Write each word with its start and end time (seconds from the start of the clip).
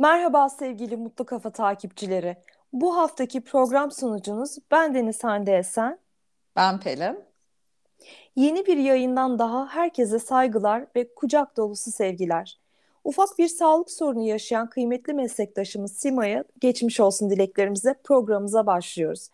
Merhaba 0.00 0.48
sevgili 0.48 0.96
Mutlu 0.96 1.26
Kafa 1.26 1.50
takipçileri. 1.50 2.36
Bu 2.72 2.96
haftaki 2.96 3.40
program 3.40 3.90
sunucunuz 3.90 4.56
ben 4.70 4.94
Deniz 4.94 5.24
Hande 5.24 5.56
Esen. 5.56 5.98
Ben 6.56 6.80
Pelin. 6.80 7.20
Yeni 8.36 8.66
bir 8.66 8.76
yayından 8.76 9.38
daha 9.38 9.66
herkese 9.66 10.18
saygılar 10.18 10.86
ve 10.96 11.14
kucak 11.14 11.56
dolusu 11.56 11.90
sevgiler. 11.90 12.58
Ufak 13.04 13.28
bir 13.38 13.48
sağlık 13.48 13.90
sorunu 13.90 14.22
yaşayan 14.22 14.70
kıymetli 14.70 15.14
meslektaşımız 15.14 15.92
Sima'ya 15.92 16.44
geçmiş 16.60 17.00
olsun 17.00 17.30
dileklerimize 17.30 17.94
programımıza 18.04 18.66
başlıyoruz. 18.66 19.30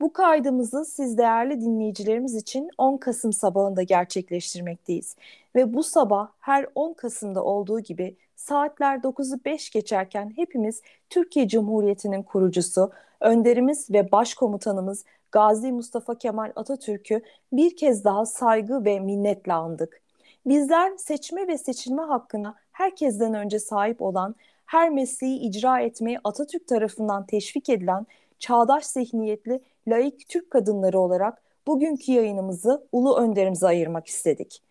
Bu 0.00 0.12
kaydımızı 0.12 0.84
siz 0.84 1.18
değerli 1.18 1.60
dinleyicilerimiz 1.60 2.34
için 2.34 2.70
10 2.78 2.96
Kasım 2.96 3.32
sabahında 3.32 3.82
gerçekleştirmekteyiz. 3.82 5.16
Ve 5.54 5.74
bu 5.74 5.82
sabah 5.82 6.28
her 6.38 6.66
10 6.74 6.92
Kasım'da 6.92 7.44
olduğu 7.44 7.80
gibi 7.80 8.16
saatler 8.36 8.98
9'u 8.98 9.44
5 9.44 9.70
geçerken 9.70 10.32
hepimiz 10.36 10.82
Türkiye 11.10 11.48
Cumhuriyeti'nin 11.48 12.22
kurucusu, 12.22 12.90
önderimiz 13.20 13.90
ve 13.90 14.12
başkomutanımız 14.12 15.04
Gazi 15.32 15.72
Mustafa 15.72 16.18
Kemal 16.18 16.52
Atatürk'ü 16.56 17.22
bir 17.52 17.76
kez 17.76 18.04
daha 18.04 18.26
saygı 18.26 18.84
ve 18.84 19.00
minnetle 19.00 19.52
andık. 19.52 20.02
Bizler 20.46 20.96
seçme 20.96 21.48
ve 21.48 21.58
seçilme 21.58 22.02
hakkına 22.02 22.54
herkesten 22.72 23.34
önce 23.34 23.58
sahip 23.58 24.02
olan, 24.02 24.34
her 24.66 24.90
mesleği 24.90 25.40
icra 25.40 25.80
etmeyi 25.80 26.18
Atatürk 26.24 26.68
tarafından 26.68 27.26
teşvik 27.26 27.68
edilen 27.68 28.06
çağdaş 28.38 28.86
zihniyetli 28.86 29.60
laik 29.88 30.28
Türk 30.28 30.50
kadınları 30.50 30.98
olarak 30.98 31.42
bugünkü 31.66 32.12
yayınımızı 32.12 32.86
ulu 32.92 33.16
önderimize 33.16 33.66
ayırmak 33.66 34.06
istedik. 34.06 34.62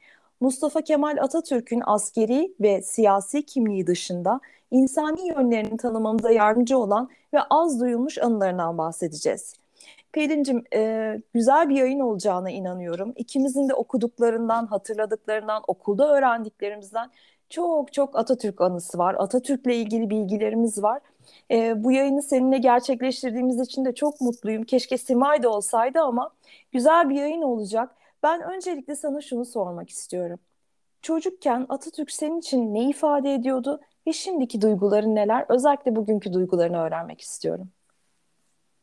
Mustafa 0.46 0.82
Kemal 0.82 1.18
Atatürk'ün 1.22 1.82
askeri 1.86 2.56
ve 2.62 2.82
siyasi 2.82 3.46
kimliği 3.46 3.88
dışında 3.88 4.40
insani 4.72 5.28
yönlerini 5.28 5.78
tanımamıza 5.78 6.32
yardımcı 6.32 6.78
olan 6.78 7.10
ve 7.34 7.40
az 7.50 7.80
duyulmuş 7.80 8.18
anılarından 8.18 8.78
bahsedeceğiz. 8.78 9.54
Pelin'cim 10.14 10.64
e, 10.74 11.22
güzel 11.34 11.70
bir 11.70 11.76
yayın 11.76 12.00
olacağına 12.00 12.50
inanıyorum. 12.50 13.14
İkimizin 13.16 13.70
de 13.70 13.74
okuduklarından, 13.74 14.66
hatırladıklarından, 14.66 15.64
okulda 15.68 16.18
öğrendiklerimizden 16.18 17.10
çok 17.50 17.94
çok 17.94 18.16
Atatürk 18.16 18.62
anısı 18.62 18.98
var. 18.98 19.16
Atatürk'le 19.20 19.74
ilgili 19.74 20.10
bilgilerimiz 20.10 20.84
var. 20.84 21.02
E, 21.52 21.84
bu 21.84 21.92
yayını 21.92 22.22
seninle 22.22 22.58
gerçekleştirdiğimiz 22.58 23.60
için 23.60 23.86
de 23.86 23.96
çok 23.96 24.22
mutluyum. 24.22 24.64
Keşke 24.64 24.98
Simay 24.98 25.44
da 25.44 25.50
olsaydı 25.50 26.00
ama 26.00 26.30
güzel 26.72 27.10
bir 27.10 27.16
yayın 27.16 27.42
olacak. 27.42 27.96
Ben 28.26 28.42
öncelikle 28.42 28.96
sana 28.96 29.22
şunu 29.22 29.46
sormak 29.46 29.90
istiyorum. 29.90 30.40
Çocukken 31.02 31.66
Atatürk 31.70 32.12
senin 32.12 32.40
için 32.40 32.74
ne 32.74 32.90
ifade 32.90 33.34
ediyordu 33.34 33.80
ve 34.08 34.14
şimdiki 34.14 34.62
duyguların 34.62 35.16
neler? 35.16 35.46
Özellikle 35.50 35.96
bugünkü 35.96 36.34
duygularını 36.34 36.78
öğrenmek 36.78 37.22
istiyorum. 37.22 37.70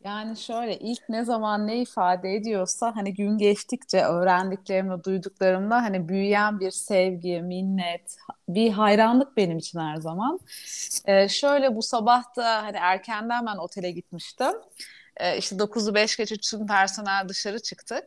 Yani 0.05 0.37
şöyle 0.37 0.79
ilk 0.79 1.09
ne 1.09 1.25
zaman 1.25 1.67
ne 1.67 1.81
ifade 1.81 2.35
ediyorsa 2.35 2.97
hani 2.97 3.15
gün 3.15 3.39
geçtikçe 3.39 4.05
öğrendiklerimle 4.05 5.05
duyduklarımla 5.05 5.83
hani 5.83 6.09
büyüyen 6.09 6.61
bir 6.61 6.71
sevgi, 6.71 7.43
minnet, 7.43 8.17
bir 8.49 8.71
hayranlık 8.71 9.37
benim 9.37 9.59
için 9.59 9.81
her 9.81 9.97
zaman. 9.97 10.41
Ee, 11.07 11.29
şöyle 11.29 11.77
bu 11.77 11.83
sabah 11.83 12.37
da 12.37 12.63
hani 12.63 12.77
erkenden 12.77 13.47
ben 13.47 13.57
otele 13.57 13.91
gitmiştim. 13.91 14.53
Ee, 15.17 15.39
işte 15.39 15.57
9'u 15.57 15.95
5 15.95 16.17
geçe 16.17 16.37
tüm 16.37 16.67
personel 16.67 17.29
dışarı 17.29 17.63
çıktık. 17.63 18.05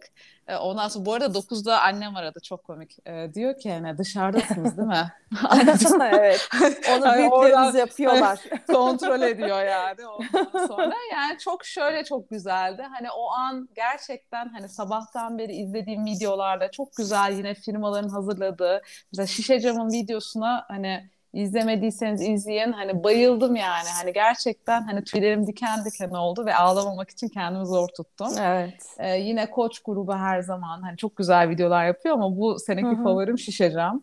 Ee, 0.48 0.56
ondan 0.56 0.88
sonra 0.88 1.06
bu 1.06 1.14
arada 1.14 1.38
9'da 1.38 1.82
annem 1.82 2.16
aradı 2.16 2.40
çok 2.40 2.64
komik. 2.64 2.98
Ee, 3.08 3.34
diyor 3.34 3.60
ki 3.60 3.72
hani 3.72 3.98
dışarıdasınız 3.98 4.78
değil 4.78 4.88
mi? 4.88 5.14
evet. 6.14 6.50
Onu 6.98 7.06
hani 7.06 7.20
büyüklerimiz 7.20 7.76
yapıyorlar. 7.76 8.40
kontrol 8.68 9.22
ediyor 9.22 9.64
yani 9.64 10.08
ondan 10.08 10.68
sonra. 10.68 10.94
Yani 11.14 11.38
çok 11.40 11.66
şöyle 11.66 12.04
çok 12.04 12.30
güzeldi. 12.30 12.82
Hani 12.98 13.12
o 13.12 13.32
an 13.32 13.70
gerçekten 13.76 14.50
hani 14.50 14.70
sabahtan 14.70 15.38
beri 15.38 15.54
izlediğim 15.54 16.06
videolarda 16.06 16.72
çok 16.72 16.96
güzel 16.96 17.34
yine 17.38 17.54
firmaların 17.54 18.10
hazırladığı 18.10 18.82
mesela 19.12 19.28
şişe 19.28 19.60
camın 19.60 19.92
videosuna 19.92 20.66
hani 20.68 21.10
İzlemediyseniz 21.36 22.22
izleyin. 22.22 22.72
Hani 22.72 23.04
bayıldım 23.04 23.56
yani. 23.56 23.88
Hani 24.02 24.14
gerçekten 24.14 24.82
hani 24.82 25.04
tüylerim 25.04 25.48
diken 25.48 25.86
diken 25.86 26.10
oldu 26.10 26.46
ve 26.46 26.56
ağlamamak 26.56 27.10
için 27.10 27.30
kendimi 27.30 27.66
zor 27.66 27.88
tuttum. 27.88 28.34
Evet. 28.42 28.96
Ee, 28.98 29.16
yine 29.16 29.52
Koç 29.52 29.80
grubu 29.80 30.16
her 30.16 30.42
zaman 30.42 30.82
hani 30.82 30.98
çok 30.98 31.16
güzel 31.18 31.50
videolar 31.50 31.86
yapıyor 31.86 32.16
ama 32.16 32.38
bu 32.38 32.60
seneki 32.60 32.88
Hı-hı. 32.88 33.04
favorim 33.04 33.38
Şişecam. 33.38 34.02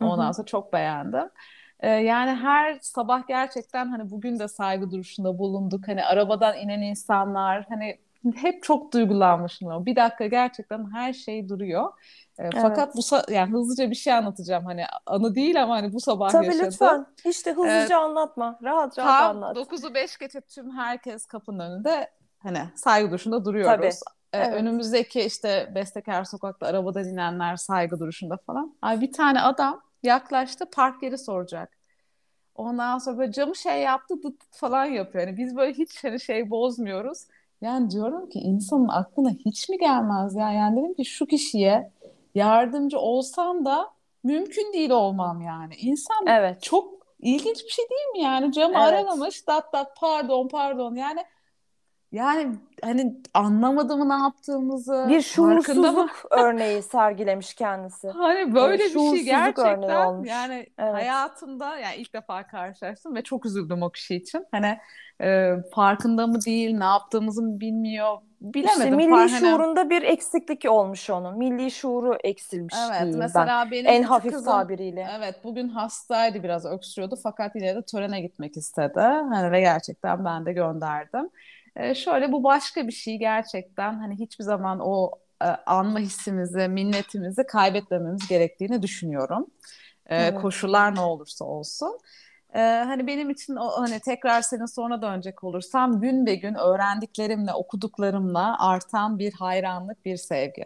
Ondan 0.00 0.24
Hı-hı. 0.24 0.34
sonra 0.34 0.46
çok 0.46 0.72
beğendim. 0.72 1.30
Ee, 1.80 1.90
yani 1.90 2.30
her 2.30 2.78
sabah 2.82 3.26
gerçekten 3.26 3.88
hani 3.88 4.10
bugün 4.10 4.38
de 4.38 4.48
saygı 4.48 4.90
duruşunda 4.90 5.38
bulunduk. 5.38 5.88
Hani 5.88 6.04
arabadan 6.04 6.58
inen 6.58 6.80
insanlar 6.82 7.66
hani 7.68 7.98
hep 8.34 8.62
çok 8.62 8.92
duygulanmışım. 8.92 9.86
Bir 9.86 9.96
dakika 9.96 10.26
gerçekten 10.26 10.92
her 10.92 11.12
şey 11.12 11.48
duruyor. 11.48 11.88
E, 12.38 12.42
evet. 12.42 12.54
Fakat 12.62 12.96
bu 12.96 13.32
yani 13.32 13.52
hızlıca 13.52 13.90
bir 13.90 13.94
şey 13.94 14.12
anlatacağım. 14.12 14.64
Hani 14.64 14.84
anı 15.06 15.34
değil 15.34 15.62
ama 15.62 15.76
hani 15.76 15.92
bu 15.92 16.00
sabah 16.00 16.30
Tabii 16.30 16.46
yaşadım. 16.46 16.66
lütfen. 16.66 17.06
De 17.24 17.52
hızlıca 17.52 17.94
ee, 17.94 17.98
anlatma. 17.98 18.58
Rahat 18.62 18.98
rahat 18.98 19.20
tam 19.20 19.36
anlat. 19.36 19.56
9'u 19.56 19.94
5 19.94 20.18
geçe 20.18 20.40
tüm 20.40 20.76
herkes 20.76 21.26
kapının 21.26 21.70
önünde 21.70 22.10
hani 22.38 22.58
saygı 22.74 23.10
duruşunda 23.10 23.44
duruyoruz. 23.44 23.76
Tabii. 23.76 23.86
Ee, 24.32 24.38
evet. 24.38 24.54
Önümüzdeki 24.54 25.20
işte 25.20 25.72
Bestekar 25.74 26.24
Sokak'ta 26.24 26.66
arabadan 26.66 27.04
inenler 27.04 27.56
saygı 27.56 28.00
duruşunda 28.00 28.36
falan. 28.36 28.76
Ay 28.82 29.00
bir 29.00 29.12
tane 29.12 29.40
adam 29.40 29.82
yaklaştı 30.02 30.70
park 30.70 31.02
yeri 31.02 31.18
soracak. 31.18 31.80
Ondan 32.54 32.98
sonra 32.98 33.18
böyle 33.18 33.32
camı 33.32 33.56
şey 33.56 33.82
yaptı 33.82 34.22
dıt 34.22 34.42
falan 34.50 34.84
yapıyor. 34.84 35.26
Yani 35.26 35.36
biz 35.36 35.56
böyle 35.56 35.72
hiç 35.72 36.04
hani 36.04 36.20
şey 36.20 36.50
bozmuyoruz. 36.50 37.26
Yani 37.60 37.90
diyorum 37.90 38.28
ki 38.28 38.38
insanın 38.38 38.88
aklına 38.88 39.30
hiç 39.30 39.68
mi 39.68 39.78
gelmez 39.78 40.34
ya? 40.34 40.52
Yani 40.52 40.80
dedim 40.80 40.94
ki 40.94 41.04
şu 41.04 41.26
kişiye 41.26 41.90
yardımcı 42.34 42.98
olsam 42.98 43.64
da 43.64 43.90
mümkün 44.24 44.72
değil 44.72 44.90
olmam 44.90 45.40
yani. 45.40 45.74
İnsan 45.74 46.26
evet. 46.26 46.62
çok 46.62 47.06
ilginç 47.18 47.64
bir 47.64 47.70
şey 47.70 47.84
değil 47.90 48.06
mi 48.12 48.20
yani? 48.20 48.52
Camı 48.52 48.74
evet. 48.74 48.82
aralamış, 48.82 49.46
dat 49.46 49.72
dat 49.72 49.96
pardon 49.96 50.48
pardon 50.48 50.94
yani 50.94 51.24
yani 52.12 52.56
hani 52.82 53.16
anlamadı 53.34 53.96
mı 53.96 54.08
ne 54.08 54.22
yaptığımızı. 54.22 55.06
Bir 55.08 55.22
şuursuzluk 55.22 56.10
örneği 56.30 56.82
sergilemiş 56.82 57.54
kendisi. 57.54 58.08
Hani 58.08 58.54
böyle 58.54 58.82
yani 58.82 58.94
bir 58.94 59.16
şey 59.16 59.24
gerçekten 59.24 60.22
yani 60.24 60.66
evet. 60.78 60.94
hayatımda 60.94 61.78
yani 61.78 61.96
ilk 61.96 62.14
defa 62.14 62.46
karşılaştım 62.46 63.14
ve 63.14 63.22
çok 63.22 63.46
üzüldüm 63.46 63.82
o 63.82 63.90
kişi 63.90 64.16
için. 64.16 64.46
Hani 64.50 64.78
e, 65.20 65.56
farkında 65.74 66.26
mı 66.26 66.44
değil, 66.46 66.78
ne 66.78 66.84
yaptığımızı 66.84 67.42
mı 67.42 67.60
bilmiyor. 67.60 68.18
Bilemedim. 68.40 68.82
İşte 68.82 68.90
milli 68.90 69.10
Far, 69.10 69.28
şuurunda 69.28 69.90
bir 69.90 70.02
eksiklik 70.02 70.64
olmuş 70.70 71.10
onun. 71.10 71.38
Milli 71.38 71.70
şuuru 71.70 72.18
eksilmiş 72.24 72.74
Evet 72.86 73.14
mesela 73.14 73.64
ben. 73.64 73.70
benim 73.70 73.86
en 73.86 74.02
hafif 74.02 74.32
kızım, 74.32 74.52
tabiriyle. 74.52 75.06
Evet 75.18 75.34
bugün 75.44 75.68
hastaydı 75.68 76.42
biraz 76.42 76.66
öksürüyordu 76.66 77.16
fakat 77.22 77.56
yine 77.56 77.74
de 77.74 77.82
törene 77.82 78.20
gitmek 78.20 78.56
istedi. 78.56 79.00
Hani 79.00 79.52
ve 79.52 79.60
gerçekten 79.60 80.24
ben 80.24 80.46
de 80.46 80.52
gönderdim. 80.52 81.30
Ee, 81.76 81.94
şöyle 81.94 82.32
bu 82.32 82.44
başka 82.44 82.86
bir 82.86 82.92
şey 82.92 83.18
gerçekten 83.18 83.94
hani 83.94 84.18
hiçbir 84.18 84.44
zaman 84.44 84.78
o 84.82 85.10
e, 85.42 85.46
anma 85.46 85.98
hissimizi, 85.98 86.68
minnetimizi 86.68 87.46
kaybetmememiz 87.46 88.28
gerektiğini 88.28 88.82
düşünüyorum. 88.82 89.46
Ee, 90.06 90.16
evet. 90.16 90.40
Koşullar 90.42 90.94
ne 90.94 91.00
olursa 91.00 91.44
olsun. 91.44 91.98
Ee, 92.54 92.58
hani 92.60 93.06
benim 93.06 93.30
için 93.30 93.56
o 93.56 93.70
hani 93.80 94.00
tekrar 94.00 94.42
senin 94.42 94.66
sonra 94.66 95.02
dönecek 95.02 95.44
olursam 95.44 96.00
gün 96.00 96.26
be 96.26 96.34
gün 96.34 96.54
öğrendiklerimle, 96.54 97.52
okuduklarımla 97.52 98.68
artan 98.68 99.18
bir 99.18 99.32
hayranlık, 99.32 100.04
bir 100.04 100.16
sevgi. 100.16 100.64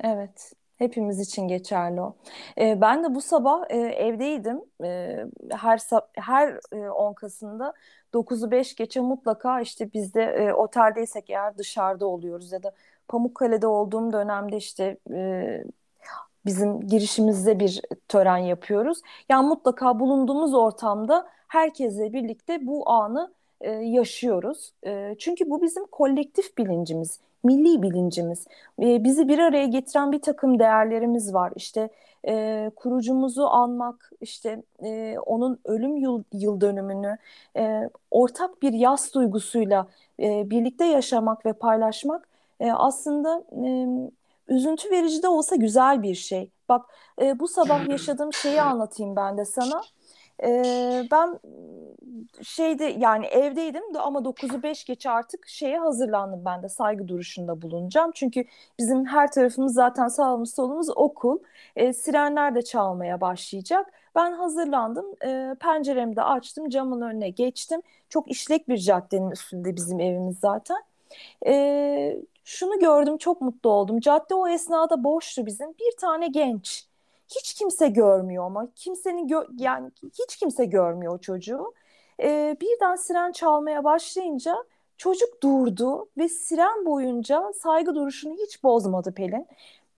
Evet. 0.00 0.52
Hepimiz 0.76 1.20
için 1.20 1.48
geçerli 1.48 2.00
o. 2.00 2.16
Ee, 2.58 2.80
ben 2.80 3.04
de 3.04 3.14
bu 3.14 3.20
sabah 3.20 3.64
e, 3.70 3.76
evdeydim. 3.78 4.60
E, 4.84 5.18
her 5.50 5.80
her 6.14 6.58
e, 6.72 6.88
10 6.90 7.14
Kasım'da 7.14 7.74
9'u 8.14 8.50
5 8.50 8.74
geçe 8.74 9.00
mutlaka 9.00 9.60
işte 9.60 9.92
biz 9.92 10.14
de 10.14 10.22
e, 10.22 10.52
oteldeysek 10.52 11.30
eğer 11.30 11.58
dışarıda 11.58 12.06
oluyoruz 12.06 12.52
ya 12.52 12.62
da 12.62 12.72
Pamukkale'de 13.08 13.66
olduğum 13.66 14.12
dönemde 14.12 14.56
işte 14.56 14.96
e, 15.12 15.64
bizim 16.46 16.80
girişimizde 16.80 17.60
bir 17.60 17.82
tören 18.08 18.36
yapıyoruz. 18.36 19.00
Yani 19.28 19.48
mutlaka 19.48 20.00
bulunduğumuz 20.00 20.54
ortamda 20.54 21.26
herkesle 21.48 22.12
birlikte 22.12 22.66
bu 22.66 22.90
anı 22.90 23.32
e, 23.60 23.70
yaşıyoruz. 23.70 24.72
E, 24.86 25.14
çünkü 25.18 25.50
bu 25.50 25.62
bizim 25.62 25.86
kolektif 25.86 26.58
bilincimiz, 26.58 27.20
milli 27.44 27.82
bilincimiz. 27.82 28.46
E, 28.82 29.04
bizi 29.04 29.28
bir 29.28 29.38
araya 29.38 29.66
getiren 29.66 30.12
bir 30.12 30.20
takım 30.22 30.58
değerlerimiz 30.58 31.34
var. 31.34 31.52
İşte 31.56 31.88
e, 32.28 32.70
kurucumuzu 32.76 33.42
anmak, 33.42 34.10
işte 34.20 34.62
e, 34.84 35.16
onun 35.26 35.58
ölüm 35.64 35.96
yıl, 35.96 36.22
yıl 36.32 36.60
dönümünü 36.60 37.18
e, 37.56 37.90
ortak 38.10 38.62
bir 38.62 38.72
yas 38.72 39.14
duygusuyla 39.14 39.86
e, 40.20 40.50
birlikte 40.50 40.84
yaşamak 40.84 41.46
ve 41.46 41.52
paylaşmak 41.52 42.28
e, 42.60 42.72
aslında 42.72 43.44
e, 43.66 43.86
üzüntü 44.48 44.90
verici 44.90 45.22
de 45.22 45.28
olsa 45.28 45.56
güzel 45.56 46.02
bir 46.02 46.14
şey. 46.14 46.50
Bak 46.68 46.86
e, 47.22 47.38
bu 47.38 47.48
sabah 47.48 47.88
yaşadığım 47.88 48.32
şeyi 48.32 48.62
anlatayım 48.62 49.16
ben 49.16 49.38
de 49.38 49.44
sana. 49.44 49.82
Ee, 50.42 51.04
ben 51.10 51.38
şeyde 52.42 52.84
yani 52.84 53.26
evdeydim 53.26 53.94
de 53.94 54.00
ama 54.00 54.24
9'u 54.24 54.62
5 54.62 54.84
geç 54.84 55.06
artık 55.06 55.48
şeye 55.48 55.78
hazırlandım 55.78 56.44
ben 56.44 56.62
de 56.62 56.68
saygı 56.68 57.08
duruşunda 57.08 57.62
bulunacağım. 57.62 58.10
Çünkü 58.14 58.44
bizim 58.78 59.06
her 59.06 59.30
tarafımız 59.30 59.74
zaten 59.74 60.08
sağımız 60.08 60.54
solumuz 60.54 60.88
okul. 60.96 61.38
Ee, 61.76 61.92
sirenler 61.92 62.54
de 62.54 62.62
çalmaya 62.62 63.20
başlayacak. 63.20 63.92
Ben 64.14 64.32
hazırlandım. 64.32 65.06
Ee, 65.24 65.54
penceremi 65.60 66.16
de 66.16 66.22
açtım. 66.22 66.68
Camın 66.68 67.00
önüne 67.00 67.30
geçtim. 67.30 67.82
Çok 68.08 68.30
işlek 68.30 68.68
bir 68.68 68.76
caddenin 68.78 69.30
üstünde 69.30 69.76
bizim 69.76 70.00
evimiz 70.00 70.38
zaten. 70.38 70.82
Ee, 71.46 72.16
şunu 72.44 72.78
gördüm 72.78 73.18
çok 73.18 73.40
mutlu 73.40 73.70
oldum. 73.70 74.00
Cadde 74.00 74.34
o 74.34 74.48
esnada 74.48 75.04
boştu 75.04 75.46
bizim. 75.46 75.68
Bir 75.70 75.96
tane 76.00 76.28
genç 76.28 76.86
hiç 77.28 77.54
kimse 77.54 77.88
görmüyor 77.88 78.44
ama 78.44 78.68
kimsenin 78.76 79.28
gö 79.28 79.42
yani 79.58 79.90
hiç 80.02 80.36
kimse 80.36 80.64
görmüyor 80.64 81.14
o 81.14 81.18
çocuğu. 81.18 81.74
Ee, 82.22 82.56
birden 82.60 82.96
siren 82.96 83.32
çalmaya 83.32 83.84
başlayınca 83.84 84.56
çocuk 84.96 85.42
durdu 85.42 86.08
ve 86.18 86.28
siren 86.28 86.86
boyunca 86.86 87.52
saygı 87.62 87.94
duruşunu 87.94 88.34
hiç 88.34 88.62
bozmadı 88.64 89.14
Pelin. 89.14 89.46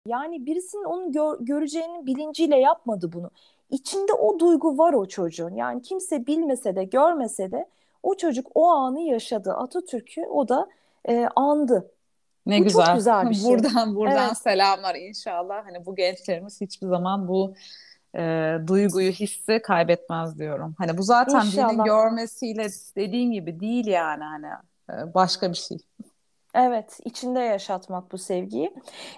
Yani 0.06 0.46
birisinin 0.46 0.84
onu 0.84 1.12
gör 1.12 1.36
göreceğinin 1.40 2.06
bilinciyle 2.06 2.56
yapmadı 2.56 3.12
bunu. 3.12 3.30
İçinde 3.70 4.12
o 4.12 4.38
duygu 4.38 4.78
var 4.78 4.92
o 4.92 5.06
çocuğun. 5.06 5.54
Yani 5.54 5.82
kimse 5.82 6.26
bilmese 6.26 6.76
de 6.76 6.84
görmese 6.84 7.50
de 7.52 7.68
o 8.02 8.14
çocuk 8.14 8.46
o 8.54 8.66
anı 8.68 9.00
yaşadı. 9.00 9.52
Atatürk'ü 9.52 10.26
o 10.26 10.48
da 10.48 10.68
e, 11.08 11.28
andı. 11.36 11.90
Ne 12.46 12.60
bu 12.60 12.64
güzel. 12.64 12.86
Çok 12.86 12.94
güzel 12.94 13.30
bir 13.30 13.34
şey. 13.34 13.50
Buradan 13.50 13.96
buradan 13.96 14.26
evet. 14.26 14.38
selamlar 14.38 14.94
inşallah. 14.94 15.66
Hani 15.66 15.86
bu 15.86 15.96
gençlerimiz 15.96 16.60
hiçbir 16.60 16.86
zaman 16.86 17.28
bu 17.28 17.54
e, 18.16 18.54
duyguyu, 18.66 19.10
hissi 19.10 19.62
kaybetmez 19.62 20.38
diyorum. 20.38 20.74
Hani 20.78 20.98
bu 20.98 21.02
zaten 21.02 21.46
İnşallah. 21.46 21.68
birinin 21.68 21.84
görmesiyle 21.84 22.66
dediğin 22.96 23.32
gibi 23.32 23.60
değil 23.60 23.86
yani 23.86 24.24
hani 24.24 24.46
e, 24.90 25.14
başka 25.14 25.50
bir 25.50 25.56
şey. 25.56 25.78
Evet, 26.54 27.00
içinde 27.04 27.40
yaşatmak 27.40 28.12
bu 28.12 28.18
sevgiyi. 28.18 28.74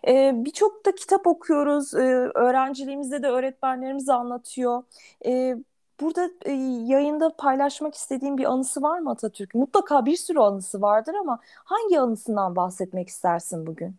Ee, 0.08 0.32
Birçok 0.34 0.86
da 0.86 0.94
kitap 0.94 1.26
okuyoruz. 1.26 1.94
Ee, 1.94 1.98
öğrenciliğimizde 2.34 3.22
de 3.22 3.28
öğretmenlerimiz 3.28 4.08
anlatıyor. 4.08 4.82
Ee, 5.26 5.56
burada 6.00 6.30
e, 6.44 6.52
yayında 6.86 7.36
paylaşmak 7.36 7.94
istediğim 7.94 8.38
bir 8.38 8.44
anısı 8.52 8.82
var 8.82 8.98
mı 8.98 9.10
Atatürk? 9.10 9.54
Mutlaka 9.54 10.06
bir 10.06 10.16
sürü 10.16 10.38
anısı 10.38 10.82
vardır 10.82 11.14
ama 11.14 11.40
hangi 11.64 12.00
anısından 12.00 12.56
bahsetmek 12.56 13.08
istersin 13.08 13.66
bugün? 13.66 13.96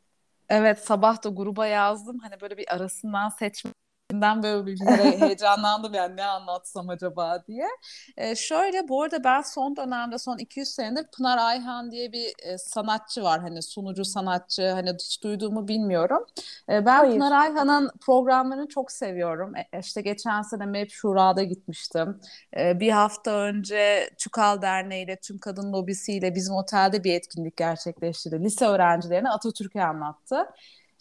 Evet, 0.49 0.79
sabah 0.79 1.23
da 1.23 1.29
gruba 1.29 1.67
yazdım. 1.67 2.19
Hani 2.19 2.41
böyle 2.41 2.57
bir 2.57 2.73
arasından 2.75 3.29
seçmek 3.29 3.75
ben 4.13 4.43
böyle 4.43 4.65
bir 4.65 4.79
heyecanlandım 5.21 5.93
yani 5.93 6.15
ne 6.17 6.25
anlatsam 6.25 6.89
acaba 6.89 7.43
diye. 7.47 7.67
E, 8.17 8.35
şöyle 8.35 8.87
bu 8.87 9.03
arada 9.03 9.23
ben 9.23 9.41
son 9.41 9.75
dönemde 9.75 10.17
son 10.17 10.37
200 10.37 10.67
senedir 10.69 11.07
Pınar 11.17 11.37
Ayhan 11.37 11.91
diye 11.91 12.11
bir 12.11 12.33
e, 12.43 12.57
sanatçı 12.57 13.23
var. 13.23 13.41
Hani 13.41 13.61
sunucu 13.61 14.05
sanatçı 14.05 14.69
hani 14.69 14.93
hiç 14.93 15.23
duyduğumu 15.23 15.67
bilmiyorum. 15.67 16.25
E, 16.69 16.85
ben 16.85 16.97
Hayır. 16.97 17.13
Pınar 17.13 17.31
Ayhan'ın 17.31 17.91
programlarını 18.01 18.67
çok 18.67 18.91
seviyorum. 18.91 19.55
E, 19.55 19.79
işte 19.79 20.01
geçen 20.01 20.41
sene 20.41 20.65
MEP 20.65 20.91
Şura'da 20.91 21.43
gitmiştim. 21.43 22.19
E, 22.57 22.79
bir 22.79 22.89
hafta 22.91 23.31
önce 23.31 24.09
Çukal 24.17 24.61
Derneği 24.61 25.05
ile 25.05 25.15
Tüm 25.15 25.37
Kadın 25.37 25.73
Lobisi 25.73 26.13
ile 26.13 26.35
bizim 26.35 26.55
otelde 26.55 27.03
bir 27.03 27.13
etkinlik 27.13 27.57
gerçekleştirdi. 27.57 28.43
Lise 28.43 28.65
öğrencilerine 28.65 29.29
Atatürk'ü 29.29 29.79
anlattı. 29.79 30.47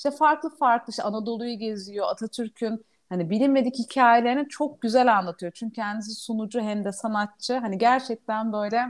İşte 0.00 0.10
farklı 0.10 0.50
farklı 0.50 0.90
işte 0.90 1.02
Anadolu'yu 1.02 1.58
geziyor. 1.58 2.06
Atatürk'ün 2.10 2.84
hani 3.10 3.30
bilinmedik 3.30 3.78
hikayelerini 3.78 4.48
çok 4.48 4.82
güzel 4.82 5.18
anlatıyor. 5.18 5.52
Çünkü 5.52 5.74
kendisi 5.74 6.14
sunucu 6.14 6.60
hem 6.60 6.84
de 6.84 6.92
sanatçı. 6.92 7.58
Hani 7.58 7.78
gerçekten 7.78 8.54
böyle 8.54 8.86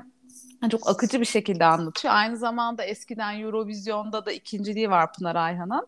çok 0.71 0.89
akıcı 0.91 1.21
bir 1.21 1.27
şekilde 1.27 1.65
anlatıyor. 1.65 2.15
Aynı 2.15 2.37
zamanda 2.37 2.85
eskiden 2.85 3.41
Eurovision'da 3.41 4.27
da 4.27 4.33
ikinciliği 4.33 4.91
var 4.91 5.13
Pınar 5.13 5.37
Ayhan'ın. 5.37 5.87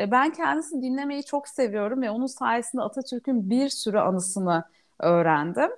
E, 0.00 0.10
ben 0.10 0.32
kendisini 0.32 0.82
dinlemeyi 0.82 1.24
çok 1.24 1.48
seviyorum 1.48 2.02
ve 2.02 2.10
onun 2.10 2.26
sayesinde 2.26 2.82
Atatürk'ün 2.82 3.50
bir 3.50 3.68
sürü 3.68 3.98
anısını 3.98 4.64
öğrendim. 5.00 5.70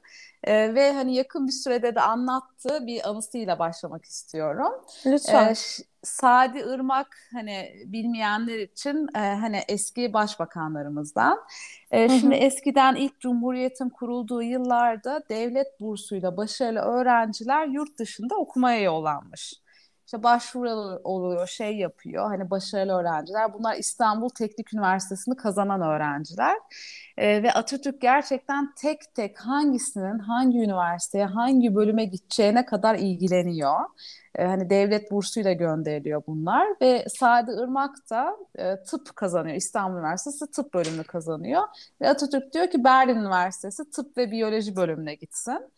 E, 0.44 0.74
ve 0.74 0.92
hani 0.92 1.14
yakın 1.14 1.46
bir 1.46 1.52
sürede 1.52 1.94
de 1.94 2.00
anlattığı 2.00 2.86
bir 2.86 3.08
anısıyla 3.10 3.58
başlamak 3.58 4.04
istiyorum. 4.04 4.72
Lütfen. 5.06 5.48
E, 5.48 5.54
Sadi 6.02 6.58
Irmak 6.58 7.16
hani 7.32 7.82
bilmeyenler 7.86 8.58
için 8.58 9.08
e, 9.14 9.18
hani 9.18 9.60
eski 9.68 10.12
başbakanlarımızdan. 10.12 11.38
E, 11.90 12.08
şimdi 12.08 12.34
hı 12.34 12.38
hı. 12.38 12.44
eskiden 12.44 12.94
ilk 12.94 13.20
Cumhuriyet'in 13.20 13.88
kurulduğu 13.88 14.42
yıllarda 14.42 15.22
devlet 15.30 15.80
bursuyla 15.80 16.36
başarılı 16.36 16.80
öğrenciler 16.80 17.66
yurt 17.66 17.98
dışında 17.98 18.36
okumaya 18.36 18.80
yollanmış. 18.80 19.54
İşte 20.06 20.22
başvuru 20.22 21.00
oluyor, 21.04 21.46
şey 21.46 21.76
yapıyor. 21.76 22.26
Hani 22.26 22.50
başarılı 22.50 22.92
öğrenciler. 22.92 23.54
Bunlar 23.54 23.76
İstanbul 23.76 24.28
Teknik 24.28 24.74
Üniversitesi'ni 24.74 25.36
kazanan 25.36 25.80
öğrenciler. 25.80 26.56
E, 27.16 27.42
ve 27.42 27.52
Atatürk 27.52 28.00
gerçekten 28.00 28.72
tek 28.74 29.14
tek 29.14 29.38
hangisinin 29.40 30.18
hangi 30.18 30.58
üniversiteye, 30.58 31.24
hangi 31.24 31.74
bölüme 31.74 32.04
gideceğine 32.04 32.66
kadar 32.66 32.94
ilgileniyor. 32.94 33.80
E, 34.34 34.44
hani 34.44 34.70
devlet 34.70 35.10
bursuyla 35.10 35.52
gönderiliyor 35.52 36.22
bunlar 36.26 36.66
ve 36.80 37.04
Sadi 37.08 37.50
Irmak 37.50 37.96
da 38.10 38.36
e, 38.58 38.82
tıp 38.82 39.16
kazanıyor. 39.16 39.56
İstanbul 39.56 39.98
Üniversitesi 39.98 40.50
tıp 40.50 40.74
bölümünü 40.74 41.04
kazanıyor. 41.04 41.62
Ve 42.00 42.08
Atatürk 42.08 42.52
diyor 42.52 42.70
ki 42.70 42.84
Berlin 42.84 43.16
Üniversitesi 43.16 43.90
tıp 43.90 44.16
ve 44.16 44.30
biyoloji 44.30 44.76
bölümüne 44.76 45.14
gitsin. 45.14 45.72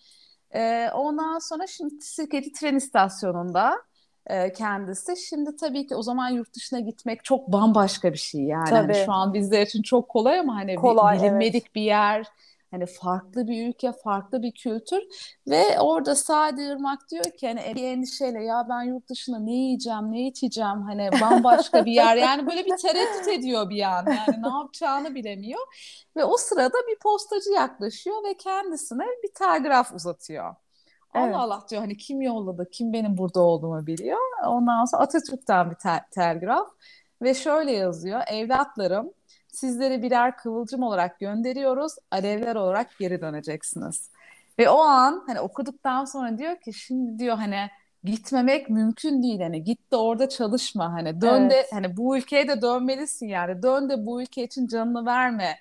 E, 0.55 0.91
ondan 0.95 1.39
sonra 1.39 1.67
şimdi 1.67 1.95
Sirkeci 2.01 2.53
tren 2.53 2.77
istasyonunda 2.77 3.88
e, 4.29 4.53
kendisi. 4.53 5.17
Şimdi 5.17 5.57
tabii 5.57 5.87
ki 5.87 5.97
o 5.97 6.03
zaman 6.03 6.29
yurt 6.29 6.55
dışına 6.55 6.81
gitmek 6.81 7.25
çok 7.25 7.53
bambaşka 7.53 8.13
bir 8.13 8.19
şey 8.19 8.41
yani. 8.41 8.71
Hani 8.71 8.95
şu 9.05 9.13
an 9.13 9.35
bizler 9.35 9.63
için 9.63 9.83
çok 9.83 10.09
kolay 10.09 10.39
ama 10.39 10.57
hani 10.57 10.75
kolay, 10.75 11.19
bilinmedik 11.19 11.63
evet. 11.63 11.75
bir 11.75 11.83
yer. 11.83 12.27
Hani 12.71 12.87
farklı 12.87 13.49
bir 13.49 13.69
ülke, 13.69 13.93
farklı 13.93 14.43
bir 14.43 14.53
kültür 14.53 15.03
ve 15.49 15.81
orada 15.81 16.15
Sadi 16.15 16.63
Irmak 16.63 17.11
diyor 17.11 17.25
ki 17.25 17.47
hani 17.47 17.75
bir 17.75 17.83
endişeyle 17.83 18.45
ya 18.45 18.67
ben 18.69 18.83
yurt 18.83 19.09
dışında 19.09 19.39
ne 19.39 19.53
yiyeceğim, 19.53 20.13
ne 20.13 20.27
içeceğim 20.27 20.83
hani 20.83 21.11
bambaşka 21.21 21.85
bir 21.85 21.93
yer. 21.93 22.17
Yani 22.17 22.47
böyle 22.47 22.67
bir 22.67 22.77
tereddüt 22.77 23.29
ediyor 23.29 23.71
bir 23.71 23.83
an. 23.83 24.07
Yani 24.07 24.43
ne 24.43 24.49
yapacağını 24.49 25.15
bilemiyor. 25.15 25.61
Ve 26.17 26.25
o 26.25 26.37
sırada 26.37 26.79
bir 26.91 26.99
postacı 26.99 27.51
yaklaşıyor 27.51 28.25
ve 28.25 28.35
kendisine 28.35 29.07
bir 29.23 29.33
telgraf 29.35 29.93
uzatıyor. 29.93 30.55
Evet. 31.15 31.35
Allah 31.35 31.43
Allah 31.43 31.65
diyor 31.71 31.83
hani 31.83 31.97
kim 31.97 32.23
yolladı, 32.23 32.69
kim 32.71 32.93
benim 32.93 33.19
burada 33.19 33.41
olduğumu 33.41 33.87
biliyor. 33.87 34.19
Ondan 34.47 34.85
sonra 34.85 35.03
Atatürk'ten 35.03 35.71
bir 35.71 35.77
tel- 35.77 36.11
telgraf 36.11 36.69
ve 37.23 37.35
şöyle 37.35 37.73
yazıyor. 37.73 38.21
Evlatlarım 38.27 39.13
sizleri 39.49 40.03
birer 40.03 40.37
kıvılcım 40.37 40.83
olarak 40.83 41.21
gönderiyoruz. 41.21 41.93
Alevler 42.11 42.57
olarak 42.57 42.99
geri 42.99 43.21
döneceksiniz. 43.21 44.11
Ve 44.59 44.71
o 44.71 44.79
an 44.79 45.25
hani 45.27 45.41
okuduktan 45.41 46.05
sonra 46.05 46.39
diyor 46.39 46.57
ki 46.57 46.73
şimdi 46.73 47.19
diyor 47.19 47.37
hani 47.37 47.71
gitmemek 48.05 48.71
mümkün 48.71 49.23
değil 49.23 49.41
hani 49.41 49.65
git 49.65 49.93
de 49.93 49.97
orada 49.97 50.29
çalışma 50.29 50.93
hani 50.93 51.21
dön 51.21 51.43
evet. 51.43 51.51
de 51.51 51.67
hani 51.75 51.97
bu 51.97 52.19
ülkeye 52.19 52.49
de 52.49 52.63
dönmelisin 52.63 53.27
yani 53.27 53.63
dön 53.63 53.91
de 53.91 54.07
bu 54.07 54.23
ülke 54.23 54.45
için 54.45 54.67
canını 54.67 55.07
verme 55.07 55.57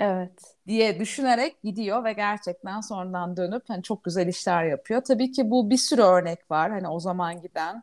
Evet. 0.00 0.56
diye 0.66 1.00
düşünerek 1.00 1.62
gidiyor 1.62 2.04
ve 2.04 2.12
gerçekten 2.12 2.80
sonradan 2.80 3.36
dönüp 3.36 3.62
hani 3.68 3.82
çok 3.82 4.04
güzel 4.04 4.26
işler 4.26 4.64
yapıyor. 4.64 5.02
Tabii 5.04 5.32
ki 5.32 5.50
bu 5.50 5.70
bir 5.70 5.76
sürü 5.76 6.02
örnek 6.02 6.50
var 6.50 6.70
hani 6.70 6.88
o 6.88 7.00
zaman 7.00 7.42
giden. 7.42 7.82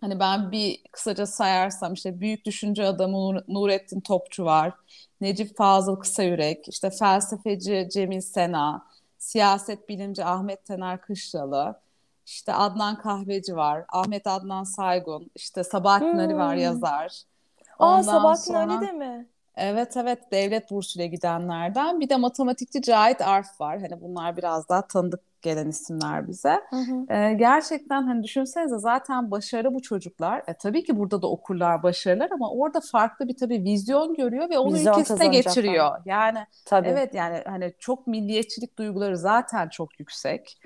Hani 0.00 0.20
ben 0.20 0.52
bir 0.52 0.82
kısaca 0.92 1.26
sayarsam 1.26 1.92
işte 1.92 2.20
büyük 2.20 2.44
düşünce 2.44 2.86
adamı 2.86 3.44
Nurettin 3.48 4.00
Topçu 4.00 4.44
var. 4.44 4.74
Necip 5.20 5.56
Fazıl 5.56 5.96
Kısayürek, 5.96 6.68
işte 6.68 6.90
felsefeci 6.90 7.88
Cemil 7.92 8.20
Sena, 8.20 8.86
siyaset 9.18 9.88
bilimci 9.88 10.24
Ahmet 10.24 10.64
Tener 10.64 11.00
Kışlalı, 11.00 11.80
işte 12.26 12.54
Adnan 12.54 12.98
Kahveci 12.98 13.56
var, 13.56 13.84
Ahmet 13.88 14.26
Adnan 14.26 14.64
Saygun, 14.64 15.30
işte 15.34 15.64
Sabahattin 15.64 16.12
hmm. 16.12 16.18
Ali 16.18 16.36
var 16.36 16.54
hmm. 16.54 16.62
yazar. 16.62 17.22
Ondan 17.78 17.98
Aa 17.98 18.02
Sabahattin 18.02 18.52
sonra... 18.52 18.74
Ali 18.74 18.86
de 18.86 18.92
mi? 18.92 19.28
Evet 19.60 19.96
evet 19.96 20.18
devlet 20.32 20.70
bursuyla 20.70 21.06
gidenlerden. 21.06 22.00
Bir 22.00 22.08
de 22.08 22.16
matematikçi 22.16 22.82
Cahit 22.82 23.20
Arf 23.20 23.60
var. 23.60 23.80
Hani 23.80 24.00
bunlar 24.00 24.36
biraz 24.36 24.68
daha 24.68 24.86
tanıdık 24.86 25.20
gelen 25.42 25.68
isimler 25.68 26.28
bize. 26.28 26.60
Hı 26.70 26.76
hı. 26.76 27.14
Ee, 27.14 27.34
gerçekten 27.34 28.02
hani 28.02 28.22
düşünsenize 28.22 28.78
zaten 28.78 29.30
başarı 29.30 29.74
bu 29.74 29.82
çocuklar. 29.82 30.42
E, 30.46 30.54
tabii 30.54 30.84
ki 30.84 30.98
burada 30.98 31.22
da 31.22 31.30
okurlar 31.30 31.82
başarılar 31.82 32.30
ama 32.30 32.50
orada 32.50 32.80
farklı 32.80 33.28
bir 33.28 33.36
tabii 33.36 33.64
vizyon 33.64 34.14
görüyor 34.14 34.50
ve 34.50 34.58
onu 34.58 34.74
vizyon 34.74 34.94
ülkesine 34.94 35.26
geçiriyor. 35.26 35.90
Yani 36.04 36.38
tabii. 36.64 36.88
evet 36.88 37.14
yani 37.14 37.42
hani 37.46 37.72
çok 37.78 38.06
milliyetçilik 38.06 38.78
duyguları 38.78 39.16
zaten 39.16 39.68
çok 39.68 40.00
yüksek. 40.00 40.58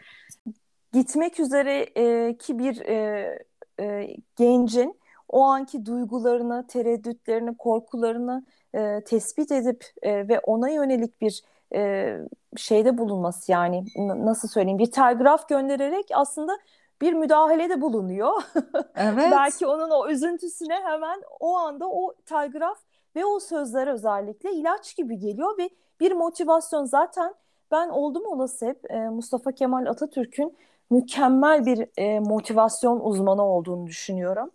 Gitmek 0.93 1.41
üzere 1.41 1.87
e, 1.97 2.37
ki 2.37 2.59
bir 2.59 2.81
e, 2.81 3.39
e, 3.81 4.17
gencin 4.37 5.01
o 5.29 5.43
anki 5.43 5.87
duygularını, 5.87 6.67
tereddütlerini, 6.67 7.57
korkularını 7.57 8.45
e, 8.75 9.01
tespit 9.05 9.53
edip 9.53 9.85
e, 10.03 10.29
ve 10.29 10.41
ona 10.41 10.69
yönelik 10.69 11.21
bir 11.21 11.43
e, 11.75 12.17
şeyde 12.57 12.99
bulunması 12.99 13.53
yani 13.53 13.85
nasıl 13.97 14.49
söyleyeyim 14.49 14.79
bir 14.79 14.91
telgraf 14.91 15.49
göndererek 15.49 16.09
aslında 16.15 16.59
bir 17.01 17.13
müdahalede 17.13 17.81
bulunuyor. 17.81 18.33
Evet. 18.97 19.29
Belki 19.33 19.67
onun 19.67 19.91
o 19.91 20.09
üzüntüsüne 20.09 20.75
hemen 20.75 21.23
o 21.41 21.57
anda 21.57 21.89
o 21.89 22.15
telgraf 22.27 22.79
ve 23.17 23.25
o 23.25 23.41
sözler 23.41 23.87
özellikle 23.87 24.53
ilaç 24.53 24.97
gibi 24.97 25.19
geliyor 25.19 25.59
ve 25.59 25.71
bir 26.01 26.13
motivasyon 26.13 26.85
zaten 26.85 27.35
ben 27.71 27.89
oldum 27.89 28.23
olası 28.27 28.67
hep 28.67 28.91
e, 28.91 29.09
Mustafa 29.09 29.53
Kemal 29.53 29.87
Atatürk'ün 29.87 30.57
mükemmel 30.91 31.67
bir 31.67 31.89
e, 31.97 32.21
motivasyon 32.21 33.01
uzmanı 33.01 33.43
olduğunu 33.43 33.87
düşünüyorum. 33.87 34.51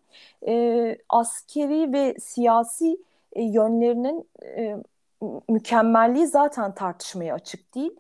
E, 0.48 0.98
askeri 1.10 1.94
ve 1.94 2.16
siyasi 2.20 2.98
e, 3.34 3.44
yönlerinin 3.44 4.30
e, 4.44 4.78
mükemmelliği 5.50 6.28
zaten 6.28 6.76
tartışmaya 6.76 7.34
açık 7.34 7.76
değil. 7.76 7.92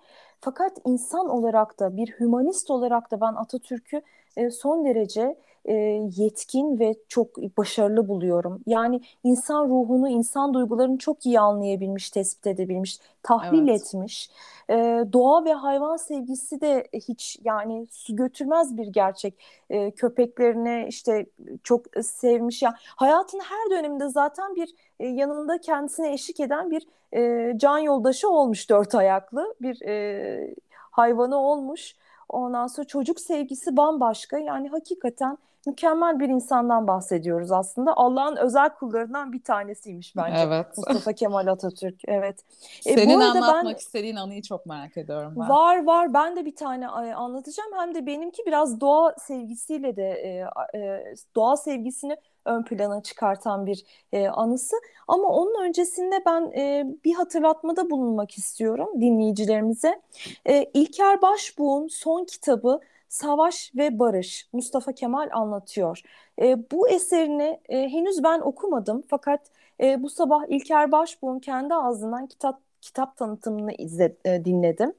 Fakat 0.41 0.77
insan 0.86 1.29
olarak 1.29 1.79
da 1.79 1.98
bir 1.98 2.07
hümanist 2.19 2.69
olarak 2.69 3.12
da 3.12 3.21
ben 3.21 3.33
Atatürk'ü 3.33 4.01
e, 4.38 4.50
son 4.50 4.86
derece 4.86 5.36
e, 5.66 5.74
yetkin 6.16 6.80
ve 6.80 6.96
çok 7.08 7.38
başarılı 7.58 8.08
buluyorum. 8.08 8.62
Yani 8.68 9.01
insan 9.24 9.70
ruhunu, 9.70 10.10
insan 10.10 10.54
duygularını 10.54 10.98
çok 10.98 11.25
iyi 11.25 11.39
anlayabilmiş, 11.39 12.10
tespit 12.10 12.48
edebilmiş, 12.48 13.00
tahlil 13.24 13.68
evet. 13.68 13.82
etmiş. 13.82 14.30
E, 14.70 15.06
doğa 15.13 15.46
ve 15.46 15.54
hayvan 15.54 15.98
sevgisi 15.98 16.62
de 16.62 16.88
hiç 16.94 17.39
yani 17.44 17.88
su 17.92 18.16
götürmez 18.16 18.78
bir 18.78 18.88
gerçek. 18.88 19.34
E, 19.70 19.92
köpeklerini 19.92 20.86
işte 20.89 21.25
çok 21.63 21.86
sevmiş. 22.01 22.62
Yani 22.62 22.75
hayatın 22.80 23.39
her 23.39 23.78
döneminde 23.78 24.10
zaten 24.10 24.56
bir 24.56 24.75
e, 25.00 25.08
yanında 25.08 25.62
kendisine 25.62 26.13
eşlik 26.13 26.39
eden 26.39 26.72
bir 26.72 26.88
e, 27.13 27.54
can 27.58 27.78
yoldaşı 27.78 28.30
olmuş 28.30 28.70
dört 28.70 28.96
ayaklı 28.96 29.56
bir 29.62 29.82
e, 29.82 30.56
hayvanı 30.92 31.38
olmuş. 31.38 31.96
Ondan 32.30 32.68
sonra 32.68 32.88
çocuk 32.88 33.20
sevgisi 33.20 33.78
bambaşka. 33.78 34.38
Yani 34.38 34.70
hakikaten 34.70 35.38
mükemmel 35.68 36.20
bir 36.20 36.30
insandan 36.30 36.88
bahsediyoruz 36.88 37.51
aslında. 37.51 37.94
Allah'ın 37.98 38.36
özel 38.36 38.70
kullarından 38.70 39.32
bir 39.34 39.44
tanesiymiş 39.44 40.16
bence. 40.16 40.39
Evet. 40.39 40.78
Mustafa 40.78 41.13
Kemal 41.13 41.48
Atatürk. 41.48 42.01
Evet. 42.08 42.39
E, 42.86 42.94
Senin 42.94 43.20
e, 43.20 43.25
anlatmak 43.25 43.66
ben, 43.66 43.75
istediğin 43.75 44.16
anıyı 44.16 44.42
çok 44.42 44.66
merak 44.66 44.98
ediyorum 44.98 45.34
ben. 45.36 45.50
Var 45.50 45.86
var. 45.86 46.13
Ben 46.13 46.36
de 46.36 46.46
bir 46.46 46.56
tane 46.56 46.88
anlatacağım. 46.88 47.70
Hem 47.78 47.96
de 47.96 48.06
benimki 48.06 48.44
biraz 48.46 48.82
doğa 48.82 49.16
sevgisiyle 49.18 49.96
de 49.96 50.10
e, 50.10 50.48
e, 50.80 51.13
doğa 51.36 51.58
sevgisini 51.58 52.18
ön 52.46 52.63
plana 52.63 53.04
çıkartan 53.04 53.66
bir 53.66 53.86
e, 54.12 54.28
anısı. 54.28 54.75
Ama 55.08 55.28
onun 55.28 55.63
öncesinde 55.63 56.24
ben 56.25 56.51
e, 56.51 56.86
bir 57.06 57.13
hatırlatmada 57.13 57.89
bulunmak 57.89 58.38
istiyorum 58.38 59.01
dinleyicilerimize. 59.01 60.01
E, 60.46 60.63
İlker 60.74 61.22
Başbuğ'un 61.22 61.88
son 61.88 62.25
kitabı 62.25 62.80
Savaş 63.10 63.72
ve 63.75 64.00
Barış 64.00 64.50
Mustafa 64.54 64.94
Kemal 64.94 65.30
anlatıyor. 65.34 66.01
E, 66.42 66.72
bu 66.72 66.89
eserini 66.89 67.60
e, 67.70 67.89
henüz 67.89 68.24
ben 68.24 68.39
okumadım 68.39 69.04
fakat 69.08 69.42
e, 69.82 70.04
bu 70.04 70.10
sabah 70.10 70.44
İlker 70.50 70.92
Başbuğ'un 70.92 71.39
kendi 71.39 71.74
ağzından 71.74 72.28
kitap 72.28 72.62
kitap 72.82 73.18
tanıtımını 73.18 73.72
izle, 73.74 74.16
e, 74.25 74.46
dinledim. 74.46 74.94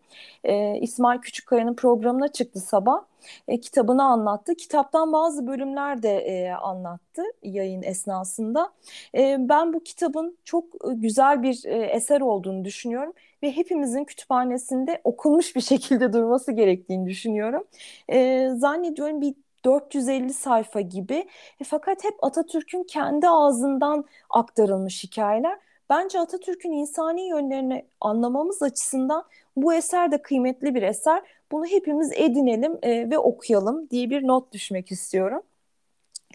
E, 0.45 0.79
İsmail 0.81 1.21
Küçükkaya'nın 1.21 1.75
programına 1.75 2.29
çıktı 2.29 2.61
sabah. 2.61 3.05
E, 3.49 3.61
kitabını 3.61 4.05
anlattı. 4.05 4.55
Kitaptan 4.55 5.13
bazı 5.13 5.47
bölümler 5.47 6.03
de 6.03 6.19
e, 6.19 6.51
anlattı 6.53 7.23
yayın 7.43 7.83
esnasında. 7.83 8.73
E, 9.15 9.37
ben 9.41 9.73
bu 9.73 9.83
kitabın 9.83 10.39
çok 10.45 10.65
e, 10.65 10.95
güzel 10.95 11.43
bir 11.43 11.65
e, 11.65 11.85
eser 11.85 12.21
olduğunu 12.21 12.65
düşünüyorum 12.65 13.13
ve 13.43 13.57
hepimizin 13.57 14.05
kütüphanesinde 14.05 15.01
okunmuş 15.05 15.57
bir 15.57 15.61
şekilde 15.61 16.13
durması 16.13 16.53
gerektiğini 16.53 17.07
düşünüyorum. 17.09 17.65
E, 18.09 18.49
zannediyorum 18.57 19.21
bir 19.21 19.35
450 19.65 20.35
sayfa 20.35 20.81
gibi. 20.81 21.29
E, 21.61 21.65
fakat 21.65 22.05
hep 22.05 22.15
Atatürk'ün 22.25 22.85
kendi 22.85 23.29
ağzından 23.29 24.05
aktarılmış 24.31 25.05
hikayeler. 25.05 25.59
Bence 25.91 26.21
Atatürk'ün 26.21 26.73
insani 26.73 27.29
yönlerini 27.29 27.87
anlamamız 28.01 28.63
açısından 28.63 29.25
bu 29.57 29.75
eser 29.75 30.13
de 30.13 30.23
kıymetli 30.23 30.75
bir 30.75 30.83
eser. 30.83 31.23
Bunu 31.53 31.67
hepimiz 31.67 32.13
edinelim 32.13 32.79
e, 32.83 33.11
ve 33.11 33.19
okuyalım 33.19 33.91
diye 33.91 34.11
bir 34.11 34.27
not 34.27 34.53
düşmek 34.53 34.93
istiyorum. 34.93 35.43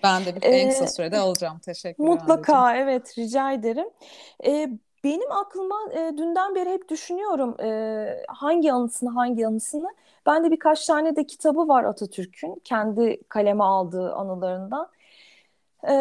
Ben 0.03 0.25
de 0.25 0.35
bir 0.35 0.41
en 0.43 0.69
kısa 0.69 0.87
sürede 0.87 1.17
alacağım. 1.17 1.59
Teşekkür 1.59 2.03
ederim. 2.03 2.19
Mutlaka 2.19 2.55
anneciğim. 2.55 2.89
evet 2.89 3.17
rica 3.17 3.51
ederim. 3.51 3.87
E, 4.45 4.69
benim 5.05 5.31
aklıma 5.31 5.75
e, 5.91 6.17
dünden 6.17 6.55
beri 6.55 6.69
hep 6.69 6.89
düşünüyorum 6.89 7.61
e, 7.61 8.23
hangi 8.27 8.73
anısını 8.73 9.09
hangi 9.09 9.47
anısını. 9.47 9.87
Ben 10.25 10.43
de 10.43 10.51
birkaç 10.51 10.85
tane 10.85 11.15
de 11.15 11.27
kitabı 11.27 11.67
var 11.67 11.83
Atatürk'ün 11.83 12.61
kendi 12.63 13.23
kaleme 13.29 13.63
aldığı 13.63 14.13
anılarından. 14.13 14.89
E, 15.87 15.95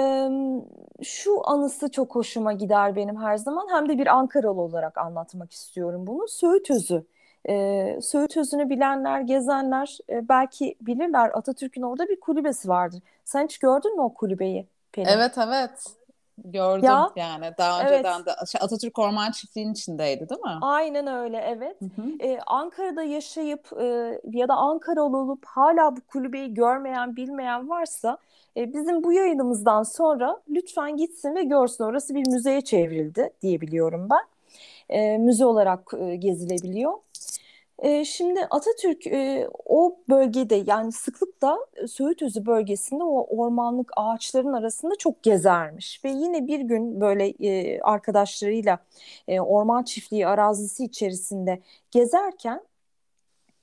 şu 1.03 1.49
anısı 1.49 1.91
çok 1.91 2.15
hoşuma 2.15 2.53
gider 2.53 2.97
benim 2.97 3.23
her 3.23 3.37
zaman. 3.37 3.69
Hem 3.71 3.89
de 3.89 3.99
bir 3.99 4.07
Ankaralı 4.07 4.61
olarak 4.61 4.99
anlatmak 4.99 5.53
istiyorum 5.53 6.07
bunu. 6.07 6.29
Söğüt 6.29 6.71
Özü. 6.71 7.05
E, 7.49 7.99
Söğüt 8.03 8.37
Özü'nü 8.37 8.71
bilenler, 8.71 9.21
gezenler 9.21 9.99
e, 10.11 10.29
belki 10.29 10.77
bilirler. 10.81 11.31
Atatürk'ün 11.35 11.83
orada 11.83 12.09
bir 12.09 12.21
kulübesi 12.21 12.69
vardır. 12.69 13.01
Sen 13.25 13.45
hiç 13.45 13.59
gördün 13.59 13.97
mü 13.97 14.03
o 14.03 14.15
kulübeyi? 14.15 14.67
Pelin? 14.93 15.09
Evet 15.09 15.39
evet. 15.39 16.04
Gördüm 16.39 16.85
ya, 16.85 17.11
yani 17.17 17.53
daha 17.59 17.83
önceden 17.83 18.17
evet. 18.17 18.27
de 18.27 18.47
şey, 18.47 18.61
Atatürk 18.63 18.99
Orman 18.99 19.31
Çiftliği'nin 19.31 19.73
içindeydi 19.73 20.29
değil 20.29 20.41
mi? 20.41 20.59
Aynen 20.61 21.07
öyle 21.07 21.39
evet. 21.39 21.81
Hı 21.81 21.85
hı. 21.85 22.09
Ee, 22.21 22.39
Ankara'da 22.47 23.03
yaşayıp 23.03 23.73
e, 23.81 24.21
ya 24.31 24.49
da 24.49 24.55
Ankaralı 24.55 25.17
olup 25.17 25.45
hala 25.45 25.97
bu 25.97 26.01
kulübeyi 26.01 26.55
görmeyen 26.55 27.17
bilmeyen 27.17 27.69
varsa 27.69 28.19
e, 28.57 28.73
bizim 28.73 29.05
bu 29.05 29.13
yayınımızdan 29.13 29.83
sonra 29.83 30.41
lütfen 30.51 30.97
gitsin 30.97 31.35
ve 31.35 31.43
görsün. 31.43 31.85
Orası 31.85 32.15
bir 32.15 32.27
müzeye 32.27 32.61
çevrildi 32.61 33.33
diyebiliyorum 33.43 34.09
ben. 34.11 34.25
E, 34.89 35.19
müze 35.19 35.47
olarak 35.47 35.95
e, 35.99 36.17
gezilebiliyor. 36.17 36.93
E, 37.79 38.05
şimdi 38.05 38.41
Atatürk 38.51 39.07
e, 39.07 39.49
o 39.65 39.97
bölgede 40.09 40.65
yani 40.67 40.93
sıklıkla 40.93 41.59
Söğütözü 41.89 42.47
bölgesinde 42.47 43.05
o 43.05 43.27
ormanlık 43.39 43.91
ağaçların 43.97 44.53
arasında 44.53 44.95
çok 44.99 45.23
gezermiş. 45.23 46.05
Ve 46.05 46.11
yine 46.11 46.47
bir 46.47 46.61
gün 46.61 47.01
böyle 47.01 47.29
e, 47.29 47.81
arkadaşlarıyla 47.81 48.79
e, 49.29 49.41
orman 49.41 49.83
çiftliği 49.83 50.27
arazisi 50.27 50.85
içerisinde 50.85 51.61
gezerken 51.91 52.63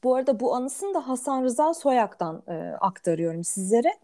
bu 0.04 0.16
arada 0.16 0.40
bu 0.40 0.56
anısını 0.56 0.94
da 0.94 1.08
Hasan 1.08 1.44
Rıza 1.44 1.74
Soyak'tan 1.74 2.44
e, 2.48 2.54
aktarıyorum 2.82 3.44
sizlere. 3.44 3.98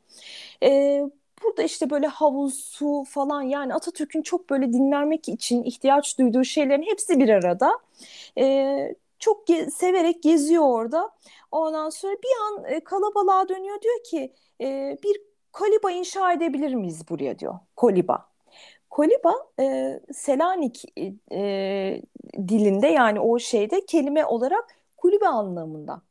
E, 0.63 1.01
burada 1.43 1.63
işte 1.63 1.89
böyle 1.89 2.07
havuz, 2.07 2.55
su 2.55 3.03
falan 3.09 3.41
yani 3.41 3.73
Atatürk'ün 3.73 4.21
çok 4.21 4.49
böyle 4.49 4.73
dinlenmek 4.73 5.29
için 5.29 5.63
ihtiyaç 5.63 6.19
duyduğu 6.19 6.43
şeylerin 6.43 6.83
hepsi 6.83 7.19
bir 7.19 7.29
arada. 7.29 7.71
E, 8.37 8.95
çok 9.19 9.47
ge- 9.47 9.71
severek 9.71 10.23
geziyor 10.23 10.63
orada. 10.63 11.11
Ondan 11.51 11.89
sonra 11.89 12.13
bir 12.13 12.29
an 12.47 12.65
e, 12.73 12.79
kalabalığa 12.83 13.49
dönüyor 13.49 13.81
diyor 13.81 14.03
ki 14.03 14.33
e, 14.61 14.97
bir 15.03 15.21
koliba 15.53 15.91
inşa 15.91 16.33
edebilir 16.33 16.73
miyiz 16.75 17.09
buraya 17.09 17.39
diyor. 17.39 17.55
Koliba. 17.75 18.29
Koliba 18.89 19.33
e, 19.59 19.99
Selanik 20.13 20.83
e, 20.97 21.13
e 21.31 22.01
dilinde 22.47 22.87
yani 22.87 23.19
o 23.19 23.39
şeyde 23.39 23.85
kelime 23.85 24.25
olarak 24.25 24.77
kulübe 24.97 25.27
anlamında. 25.27 26.01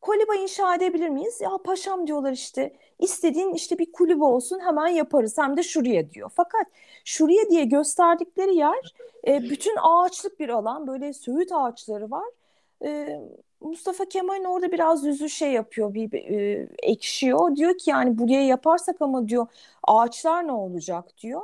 Koliba 0.00 0.34
inşa 0.34 0.74
edebilir 0.74 1.08
miyiz? 1.08 1.40
Ya 1.40 1.50
paşam 1.64 2.06
diyorlar 2.06 2.32
işte 2.32 2.72
istediğin 2.98 3.54
işte 3.54 3.78
bir 3.78 3.92
kulübe 3.92 4.24
olsun 4.24 4.60
hemen 4.60 4.88
yaparız 4.88 5.38
hem 5.38 5.56
de 5.56 5.62
şuraya 5.62 6.10
diyor. 6.10 6.30
Fakat 6.34 6.66
şuraya 7.04 7.50
diye 7.50 7.64
gösterdikleri 7.64 8.54
yer 8.56 8.94
e, 9.26 9.42
bütün 9.50 9.76
ağaçlık 9.82 10.40
bir 10.40 10.48
alan 10.48 10.86
böyle 10.86 11.12
söğüt 11.12 11.52
ağaçları 11.52 12.10
var. 12.10 12.28
E, 12.84 13.20
Mustafa 13.60 14.04
Kemal'in 14.04 14.44
orada 14.44 14.72
biraz 14.72 15.04
yüzü 15.06 15.28
şey 15.28 15.52
yapıyor 15.52 15.94
bir, 15.94 16.12
bir 16.12 16.18
e, 16.38 16.68
ekşiyor. 16.82 17.56
Diyor 17.56 17.78
ki 17.78 17.90
yani 17.90 18.18
buraya 18.18 18.46
yaparsak 18.46 18.96
ama 19.02 19.28
diyor 19.28 19.46
ağaçlar 19.82 20.46
ne 20.46 20.52
olacak 20.52 21.18
diyor. 21.18 21.42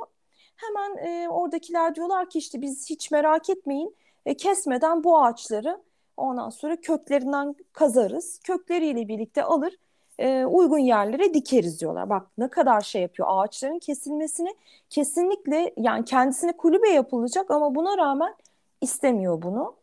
Hemen 0.55 0.97
e, 0.97 1.29
oradakiler 1.29 1.95
diyorlar 1.95 2.29
ki 2.29 2.37
işte 2.39 2.61
biz 2.61 2.89
hiç 2.89 3.11
merak 3.11 3.49
etmeyin 3.49 3.95
e, 4.25 4.37
kesmeden 4.37 5.03
bu 5.03 5.21
ağaçları 5.23 5.81
Ondan 6.17 6.49
sonra 6.49 6.75
köklerinden 6.81 7.55
kazarız. 7.73 8.39
Kökleriyle 8.43 9.07
birlikte 9.07 9.43
alır 9.43 9.73
e, 10.19 10.45
uygun 10.45 10.77
yerlere 10.77 11.33
dikeriz 11.33 11.81
diyorlar. 11.81 12.09
Bak 12.09 12.27
ne 12.37 12.47
kadar 12.47 12.81
şey 12.81 13.01
yapıyor. 13.01 13.27
Ağaçların 13.31 13.79
kesilmesini 13.79 14.55
kesinlikle 14.89 15.73
yani 15.77 16.05
kendisine 16.05 16.51
kulübe 16.57 16.89
yapılacak 16.89 17.51
ama 17.51 17.75
buna 17.75 17.97
rağmen 17.97 18.35
istemiyor 18.81 19.41
bunu. 19.41 19.75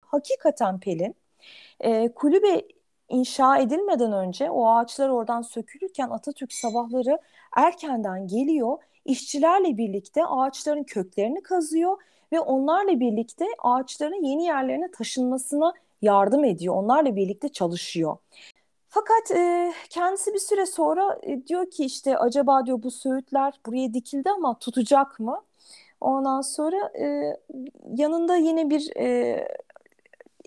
Hakikaten 0.00 0.80
Pelin 0.80 1.14
e, 1.80 2.12
kulübe 2.12 2.62
inşa 3.08 3.58
edilmeden 3.58 4.12
önce 4.12 4.50
o 4.50 4.68
ağaçlar 4.68 5.08
oradan 5.08 5.42
sökülürken 5.42 6.10
Atatürk 6.10 6.52
sabahları 6.52 7.18
erkenden 7.56 8.26
geliyor. 8.26 8.78
işçilerle 9.04 9.76
birlikte 9.76 10.26
ağaçların 10.26 10.84
köklerini 10.84 11.42
kazıyor 11.42 12.02
ve 12.32 12.40
onlarla 12.40 13.00
birlikte 13.00 13.44
ağaçların 13.58 14.24
yeni 14.24 14.44
yerlerine 14.44 14.90
taşınmasına 14.90 15.72
yardım 16.02 16.44
ediyor. 16.44 16.74
Onlarla 16.74 17.16
birlikte 17.16 17.48
çalışıyor. 17.48 18.16
Fakat 18.88 19.30
e, 19.30 19.72
kendisi 19.90 20.34
bir 20.34 20.38
süre 20.38 20.66
sonra 20.66 21.18
e, 21.22 21.46
diyor 21.46 21.70
ki 21.70 21.84
işte 21.84 22.18
acaba 22.18 22.66
diyor 22.66 22.82
bu 22.82 22.90
söğütler 22.90 23.54
buraya 23.66 23.94
dikildi 23.94 24.30
ama 24.30 24.58
tutacak 24.58 25.20
mı? 25.20 25.42
Ondan 26.00 26.40
sonra 26.40 26.92
e, 27.00 27.36
yanında 27.94 28.36
yine 28.36 28.70
bir 28.70 28.96
e, 28.96 29.48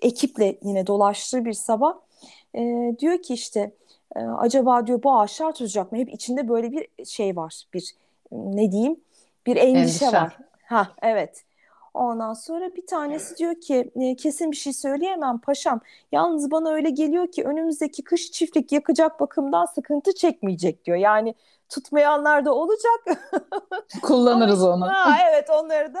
ekiple 0.02 0.58
yine 0.62 0.86
dolaştığı 0.86 1.44
bir 1.44 1.52
sabah 1.52 1.94
e, 2.54 2.92
diyor 2.98 3.22
ki 3.22 3.34
işte 3.34 3.72
e, 4.16 4.20
acaba 4.20 4.86
diyor 4.86 5.02
bu 5.02 5.18
ağaçlar 5.18 5.52
tutacak 5.52 5.92
mı? 5.92 5.98
Hep 5.98 6.14
içinde 6.14 6.48
böyle 6.48 6.72
bir 6.72 7.04
şey 7.04 7.36
var. 7.36 7.64
Bir 7.74 7.94
ne 8.32 8.72
diyeyim? 8.72 9.00
Bir 9.46 9.56
endişe, 9.56 10.04
endişe. 10.04 10.12
var. 10.12 10.38
Ha 10.64 10.88
evet. 11.02 11.44
Ondan 11.94 12.34
sonra 12.34 12.74
bir 12.74 12.86
tanesi 12.86 13.36
diyor 13.36 13.54
ki 13.54 13.90
e, 13.94 14.16
kesin 14.16 14.50
bir 14.50 14.56
şey 14.56 14.72
söyleyemem 14.72 15.38
paşam. 15.38 15.80
Yalnız 16.12 16.50
bana 16.50 16.70
öyle 16.70 16.90
geliyor 16.90 17.32
ki 17.32 17.44
önümüzdeki 17.44 18.04
kış 18.04 18.30
çiftlik 18.30 18.72
yakacak 18.72 19.20
bakımdan 19.20 19.64
sıkıntı 19.64 20.14
çekmeyecek 20.14 20.84
diyor. 20.84 20.96
Yani 20.96 21.34
tutmayanlar 21.68 22.44
da 22.44 22.54
olacak. 22.54 23.30
Kullanırız 24.02 24.64
onu. 24.64 24.86
Ha, 24.86 25.16
evet 25.30 25.50
onları 25.50 25.94
da 25.94 26.00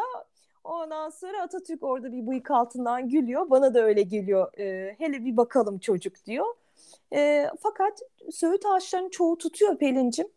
Ondan 0.64 1.10
sonra 1.10 1.42
Atatürk 1.42 1.82
orada 1.82 2.12
bir 2.12 2.26
bıyık 2.26 2.50
altından 2.50 3.08
gülüyor. 3.08 3.50
Bana 3.50 3.74
da 3.74 3.80
öyle 3.80 4.02
geliyor. 4.02 4.58
E, 4.58 4.94
hele 4.98 5.24
bir 5.24 5.36
bakalım 5.36 5.78
çocuk 5.78 6.24
diyor. 6.26 6.46
E, 7.12 7.50
fakat 7.60 8.00
söğüt 8.32 8.66
ağaçlarının 8.66 9.10
çoğu 9.10 9.38
tutuyor 9.38 9.78
Pelin'cim. 9.78 10.28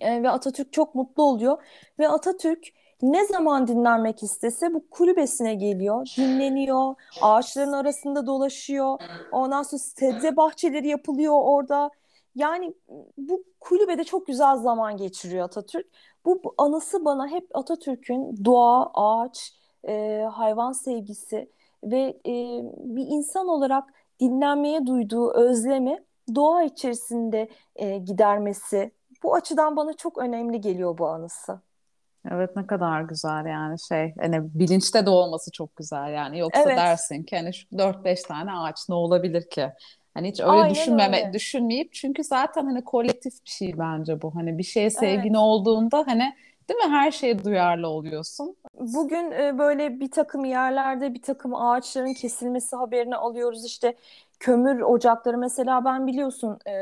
E, 0.00 0.22
ve 0.22 0.30
Atatürk 0.30 0.72
çok 0.72 0.94
mutlu 0.94 1.22
oluyor. 1.22 1.58
Ve 1.98 2.08
Atatürk 2.08 2.68
ne 3.02 3.26
zaman 3.26 3.66
dinlenmek 3.66 4.22
istese 4.22 4.74
bu 4.74 4.90
kulübesine 4.90 5.54
geliyor, 5.54 6.06
dinleniyor, 6.18 6.94
ağaçların 7.22 7.72
arasında 7.72 8.26
dolaşıyor. 8.26 8.98
Ondan 9.32 9.62
sonra 9.62 9.78
sebze 9.78 10.36
bahçeleri 10.36 10.88
yapılıyor 10.88 11.34
orada. 11.42 11.90
Yani 12.34 12.74
bu 13.18 13.44
kulübede 13.60 14.04
çok 14.04 14.26
güzel 14.26 14.56
zaman 14.56 14.96
geçiriyor 14.96 15.44
Atatürk. 15.44 15.86
Bu, 16.24 16.54
anısı 16.58 17.04
bana 17.04 17.28
hep 17.28 17.56
Atatürk'ün 17.56 18.44
doğa, 18.44 18.90
ağaç, 18.94 19.52
e, 19.88 20.22
hayvan 20.32 20.72
sevgisi 20.72 21.50
ve 21.84 22.00
e, 22.26 22.32
bir 22.74 23.06
insan 23.06 23.48
olarak 23.48 23.84
dinlenmeye 24.20 24.86
duyduğu 24.86 25.32
özlemi 25.32 26.04
doğa 26.34 26.62
içerisinde 26.62 27.48
e, 27.76 27.98
gidermesi. 27.98 28.90
Bu 29.22 29.34
açıdan 29.34 29.76
bana 29.76 29.92
çok 29.92 30.18
önemli 30.18 30.60
geliyor 30.60 30.98
bu 30.98 31.06
anısı. 31.06 31.60
Evet 32.32 32.56
ne 32.56 32.66
kadar 32.66 33.02
güzel 33.02 33.46
yani 33.46 33.76
şey 33.88 34.14
hani 34.20 34.40
bilinçte 34.54 35.06
de 35.06 35.10
olması 35.10 35.50
çok 35.50 35.76
güzel 35.76 36.12
yani 36.12 36.38
yoksa 36.38 36.62
evet. 36.62 36.78
dersin 36.78 37.22
ki 37.22 37.36
hani 37.36 37.54
şu 37.54 37.66
4-5 37.68 38.26
tane 38.26 38.52
ağaç 38.52 38.88
ne 38.88 38.94
olabilir 38.94 39.48
ki? 39.50 39.72
Hani 40.14 40.28
hiç 40.28 40.40
öyle 40.40 40.50
Aynen 40.50 40.74
düşünmeme 40.74 41.22
öyle. 41.22 41.32
düşünmeyip 41.32 41.92
çünkü 41.92 42.24
zaten 42.24 42.64
hani 42.64 42.84
kolektif 42.84 43.44
bir 43.44 43.50
şey 43.50 43.78
bence 43.78 44.22
bu. 44.22 44.34
Hani 44.34 44.58
bir 44.58 44.62
şeye 44.62 44.90
sevgin 44.90 45.28
evet. 45.28 45.36
olduğunda 45.36 46.04
hani 46.06 46.34
değil 46.68 46.80
mi 46.80 46.90
her 46.90 47.10
şeye 47.10 47.44
duyarlı 47.44 47.88
oluyorsun. 47.88 48.56
Bugün 48.80 49.30
e, 49.30 49.58
böyle 49.58 50.00
bir 50.00 50.10
takım 50.10 50.44
yerlerde 50.44 51.14
bir 51.14 51.22
takım 51.22 51.54
ağaçların 51.54 52.14
kesilmesi 52.14 52.76
haberini 52.76 53.16
alıyoruz. 53.16 53.64
İşte 53.64 53.94
kömür 54.40 54.80
ocakları 54.80 55.38
mesela 55.38 55.84
ben 55.84 56.06
biliyorsun 56.06 56.58
e, 56.66 56.74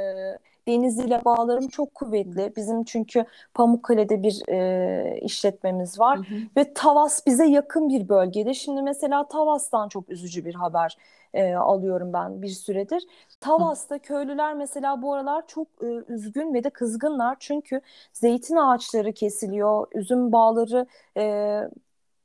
Denizli 0.68 1.06
ile 1.06 1.24
bağlarım 1.24 1.68
çok 1.68 1.94
kuvvetli. 1.94 2.52
Bizim 2.56 2.84
çünkü 2.84 3.24
Pamukkale'de 3.54 4.22
bir 4.22 4.48
e, 4.48 5.20
işletmemiz 5.20 6.00
var 6.00 6.18
hı 6.18 6.22
hı. 6.22 6.38
ve 6.56 6.74
Tavas 6.74 7.26
bize 7.26 7.46
yakın 7.46 7.88
bir 7.88 8.08
bölgede. 8.08 8.54
Şimdi 8.54 8.82
mesela 8.82 9.28
Tavas'tan 9.28 9.88
çok 9.88 10.10
üzücü 10.10 10.44
bir 10.44 10.54
haber 10.54 10.96
e, 11.34 11.54
alıyorum 11.54 12.12
ben 12.12 12.42
bir 12.42 12.48
süredir. 12.48 13.06
Tavas'ta 13.40 13.98
köylüler 13.98 14.54
mesela 14.54 15.02
bu 15.02 15.14
aralar 15.14 15.46
çok 15.46 15.68
e, 15.82 15.86
üzgün 16.08 16.54
ve 16.54 16.64
de 16.64 16.70
kızgınlar 16.70 17.36
çünkü 17.40 17.80
zeytin 18.12 18.56
ağaçları 18.56 19.12
kesiliyor, 19.12 19.86
üzüm 19.94 20.32
bağları 20.32 20.86
e, 21.16 21.24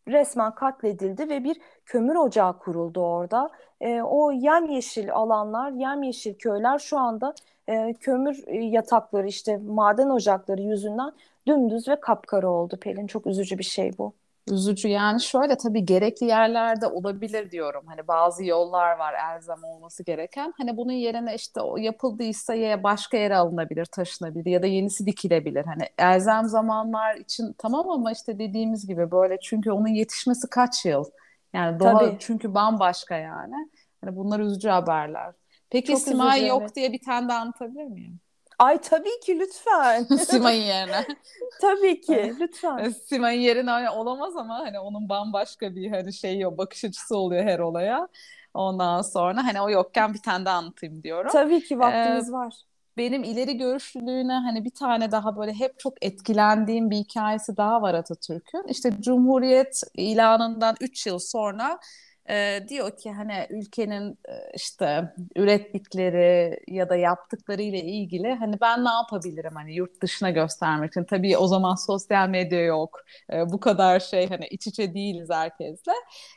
resmen 0.08 0.56
katledildi 0.56 1.30
ve 1.30 1.43
bir 1.43 1.58
kömür 1.86 2.15
ocağı 2.15 2.60
kuruldu 2.60 3.02
orada. 3.02 3.50
E, 3.82 4.02
o 4.02 4.32
yemyeşil 4.32 5.13
alanlar, 5.13 5.71
yemyeşil 5.71 6.34
köyler 6.34 6.80
şu 6.80 6.97
anda 6.97 7.34
e, 7.67 7.93
kömür 7.93 8.43
e, 8.47 8.58
yatakları 8.58 9.27
işte 9.27 9.58
maden 9.58 10.10
ocakları 10.10 10.62
yüzünden 10.62 11.12
dümdüz 11.47 11.88
ve 11.88 11.99
kapkara 11.99 12.49
oldu 12.49 12.77
Pelin. 12.82 13.08
Çok 13.08 13.27
üzücü 13.27 13.58
bir 13.58 13.63
şey 13.63 13.97
bu. 13.97 14.13
Üzücü 14.51 14.88
yani 14.88 15.21
şöyle 15.21 15.58
tabii 15.58 15.86
gerekli 15.86 16.25
yerlerde 16.25 16.88
olabilir 16.88 17.51
diyorum. 17.51 17.84
Hani 17.88 18.08
bazı 18.08 18.45
yollar 18.45 18.97
var 18.97 19.13
elzem 19.36 19.63
olması 19.63 20.03
gereken. 20.03 20.53
Hani 20.58 20.77
bunun 20.77 20.91
yerine 20.91 21.36
işte 21.36 21.62
o 21.62 21.77
yapıldıysa 21.77 22.56
ya 22.56 22.84
başka 22.84 23.17
yere 23.17 23.36
alınabilir, 23.36 23.86
taşınabilir 23.86 24.45
ya 24.45 24.62
da 24.63 24.67
yenisi 24.67 25.06
dikilebilir. 25.06 25.65
Hani 25.65 25.84
elzem 25.97 26.45
zamanlar 26.45 27.15
için 27.15 27.56
tamam 27.58 27.89
ama 27.89 28.12
işte 28.12 28.39
dediğimiz 28.39 28.88
gibi 28.88 29.12
böyle 29.12 29.39
çünkü 29.39 29.71
onun 29.71 29.88
yetişmesi 29.88 30.49
kaç 30.49 30.86
yıl? 30.86 31.06
Yani 31.53 31.80
doğa 31.80 31.99
tabii. 31.99 32.15
çünkü 32.19 32.53
bambaşka 32.53 33.15
yani. 33.15 33.69
Hani 34.01 34.15
bunlar 34.15 34.39
üzücü 34.39 34.69
haberler. 34.69 35.34
Peki 35.69 35.91
Çok 35.91 36.01
Simay 36.01 36.38
üzücü, 36.38 36.49
yok 36.49 36.62
evet. 36.62 36.75
diye 36.75 36.93
bir 36.93 36.99
tane 36.99 37.30
daha 37.30 37.39
anlatabilir 37.39 37.86
miyim? 37.86 38.19
Ay 38.60 38.82
tabii 38.82 39.19
ki 39.25 39.39
lütfen. 39.39 40.03
Simay'ın 40.17 40.63
yerine. 40.63 41.06
tabii 41.62 42.01
ki 42.01 42.36
lütfen. 42.39 42.89
Simay'ın 42.89 43.41
yerine 43.41 43.69
hani 43.69 43.89
olamaz 43.89 44.36
ama 44.36 44.60
hani 44.60 44.80
onun 44.80 45.10
bambaşka 45.10 45.75
bir 45.75 45.91
hani 45.91 46.13
şey 46.13 46.39
yok 46.39 46.58
bakış 46.58 46.86
açısı 46.86 47.17
oluyor 47.17 47.43
her 47.43 47.60
olaya. 47.60 48.08
Ondan 48.53 49.01
sonra 49.01 49.45
hani 49.45 49.62
o 49.62 49.69
yokken 49.69 50.13
bir 50.13 50.21
tane 50.21 50.45
daha 50.45 50.58
anlatayım 50.58 51.03
diyorum. 51.03 51.32
Tabii 51.32 51.63
ki 51.63 51.80
vaktimiz 51.80 52.30
ee, 52.30 52.32
var. 52.32 52.53
Benim 52.97 53.23
ileri 53.23 53.58
görüşlülüğüne 53.58 54.34
hani 54.34 54.65
bir 54.65 54.69
tane 54.69 55.12
daha 55.12 55.38
böyle 55.38 55.53
hep 55.53 55.80
çok 55.80 56.06
etkilendiğim 56.06 56.89
bir 56.89 56.95
hikayesi 56.95 57.58
daha 57.58 57.82
var 57.82 57.93
Atatürk'ün. 57.93 58.67
İşte 58.67 58.91
Cumhuriyet 59.01 59.82
ilanından 59.93 60.75
3 60.82 61.08
yıl 61.08 61.19
sonra 61.19 61.80
e, 62.29 62.59
diyor 62.69 62.97
ki 62.97 63.11
hani 63.11 63.47
ülkenin 63.49 64.19
işte 64.55 65.13
ürettikleri 65.35 66.59
ya 66.67 66.89
da 66.89 66.95
yaptıkları 66.95 67.61
ile 67.61 67.79
ilgili 67.83 68.33
hani 68.35 68.61
ben 68.61 68.85
ne 68.85 68.89
yapabilirim 68.89 69.51
hani 69.55 69.75
yurt 69.75 70.01
dışına 70.01 70.29
göstermek 70.29 70.91
için? 70.91 71.03
Tabii 71.03 71.37
o 71.37 71.47
zaman 71.47 71.75
sosyal 71.75 72.29
medya 72.29 72.61
yok. 72.65 72.99
E, 73.33 73.49
bu 73.49 73.59
kadar 73.59 73.99
şey 73.99 74.29
hani 74.29 74.47
iç 74.47 74.67
içe 74.67 74.93
değiliz 74.93 75.29
herkesle. 75.31 75.91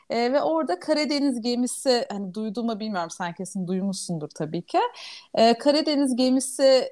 E, 0.09 0.33
ve 0.33 0.41
orada 0.41 0.79
Karadeniz 0.79 1.41
gemisi 1.41 2.05
hani 2.11 2.33
duyduğumu 2.33 2.79
bilmiyorum 2.79 3.09
sen 3.09 3.33
kesin 3.33 3.67
duymuşsundur 3.67 4.29
tabii 4.29 4.61
ki. 4.65 4.79
E, 5.35 5.57
Karadeniz 5.57 6.15
gemisi 6.15 6.89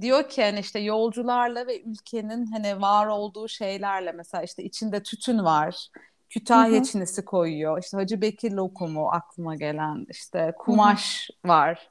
diyor 0.00 0.28
ki 0.28 0.42
hani 0.42 0.60
işte 0.60 0.78
yolcularla 0.80 1.66
ve 1.66 1.82
ülkenin 1.82 2.46
hani 2.46 2.80
var 2.80 3.06
olduğu 3.06 3.48
şeylerle 3.48 4.12
mesela 4.12 4.42
işte 4.44 4.64
içinde 4.64 5.02
tütün 5.02 5.44
var 5.44 5.88
Kütahya 6.30 6.76
hı 6.76 6.78
hı. 6.78 6.82
çinisi 6.82 7.24
koyuyor. 7.24 7.82
İşte 7.82 7.96
Hacı 7.96 8.20
Bekir 8.20 8.52
lokumu 8.52 9.08
aklıma 9.08 9.54
gelen. 9.56 10.06
işte 10.08 10.54
kumaş 10.58 11.28
hı 11.42 11.48
hı. 11.48 11.52
var. 11.52 11.90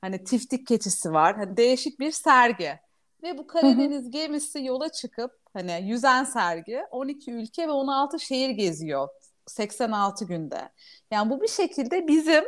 Hani 0.00 0.24
tiftik 0.24 0.66
keçisi 0.66 1.12
var. 1.12 1.36
Hani 1.36 1.56
değişik 1.56 2.00
bir 2.00 2.10
sergi. 2.10 2.80
Ve 3.22 3.38
bu 3.38 3.46
Karadeniz 3.46 4.02
hı 4.02 4.06
hı. 4.06 4.10
gemisi 4.10 4.64
yola 4.64 4.88
çıkıp 4.88 5.30
hani 5.52 5.80
yüzen 5.82 6.24
sergi 6.24 6.80
12 6.90 7.32
ülke 7.32 7.68
ve 7.68 7.70
16 7.70 8.20
şehir 8.20 8.50
geziyor 8.50 9.08
86 9.46 10.24
günde. 10.24 10.68
Yani 11.10 11.30
bu 11.30 11.42
bir 11.42 11.48
şekilde 11.48 12.08
bizim 12.08 12.44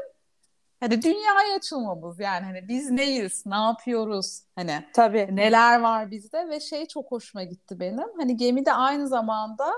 hani 0.81 1.03
dünyaya 1.03 1.57
açılmamız 1.57 2.21
yani 2.21 2.45
hani 2.45 2.69
biz 2.69 2.91
neyiz, 2.91 3.47
ne 3.47 3.57
yapıyoruz, 3.57 4.43
hani 4.57 4.85
Tabii. 4.93 5.29
neler 5.33 5.81
var 5.81 6.11
bizde 6.11 6.49
ve 6.49 6.61
şey 6.61 6.87
çok 6.87 7.11
hoşuma 7.11 7.45
gitti 7.45 7.81
benim. 7.81 8.09
Hani 8.19 8.37
gemide 8.37 8.73
aynı 8.73 9.09
zamanda 9.09 9.73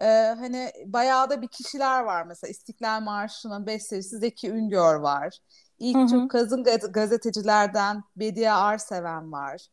e, 0.00 0.06
hani 0.38 0.72
bayağı 0.86 1.30
da 1.30 1.42
bir 1.42 1.48
kişiler 1.48 2.02
var 2.02 2.24
mesela 2.26 2.50
İstiklal 2.50 3.00
Marşı'nın 3.00 3.66
bestecisi 3.66 4.18
Zeki 4.18 4.50
Üngör 4.50 4.94
var. 4.94 5.38
İlk 5.78 5.96
hı 5.96 6.06
Türk 6.06 6.30
kadın 6.30 6.64
gazetecilerden 6.92 8.04
Bediye 8.16 8.52
Arseven 8.52 9.32
var. 9.32 9.66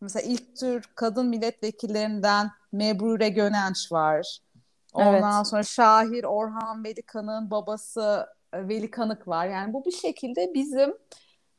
Mesela 0.00 0.22
ilk 0.26 0.56
Türk 0.56 0.96
kadın 0.96 1.26
milletvekillerinden 1.26 2.50
Mebrure 2.72 3.28
Gönenç 3.28 3.92
var. 3.92 4.40
Ondan 4.92 5.36
evet. 5.36 5.46
sonra 5.46 5.62
Şahir 5.62 6.24
Orhan 6.24 6.84
Velikan'ın 6.84 7.50
babası 7.50 8.26
e, 8.52 8.68
Veli 8.68 8.90
Kanık 8.90 9.28
var. 9.28 9.46
Yani 9.46 9.72
bu 9.72 9.84
bir 9.84 9.92
şekilde 9.92 10.54
bizim 10.54 10.94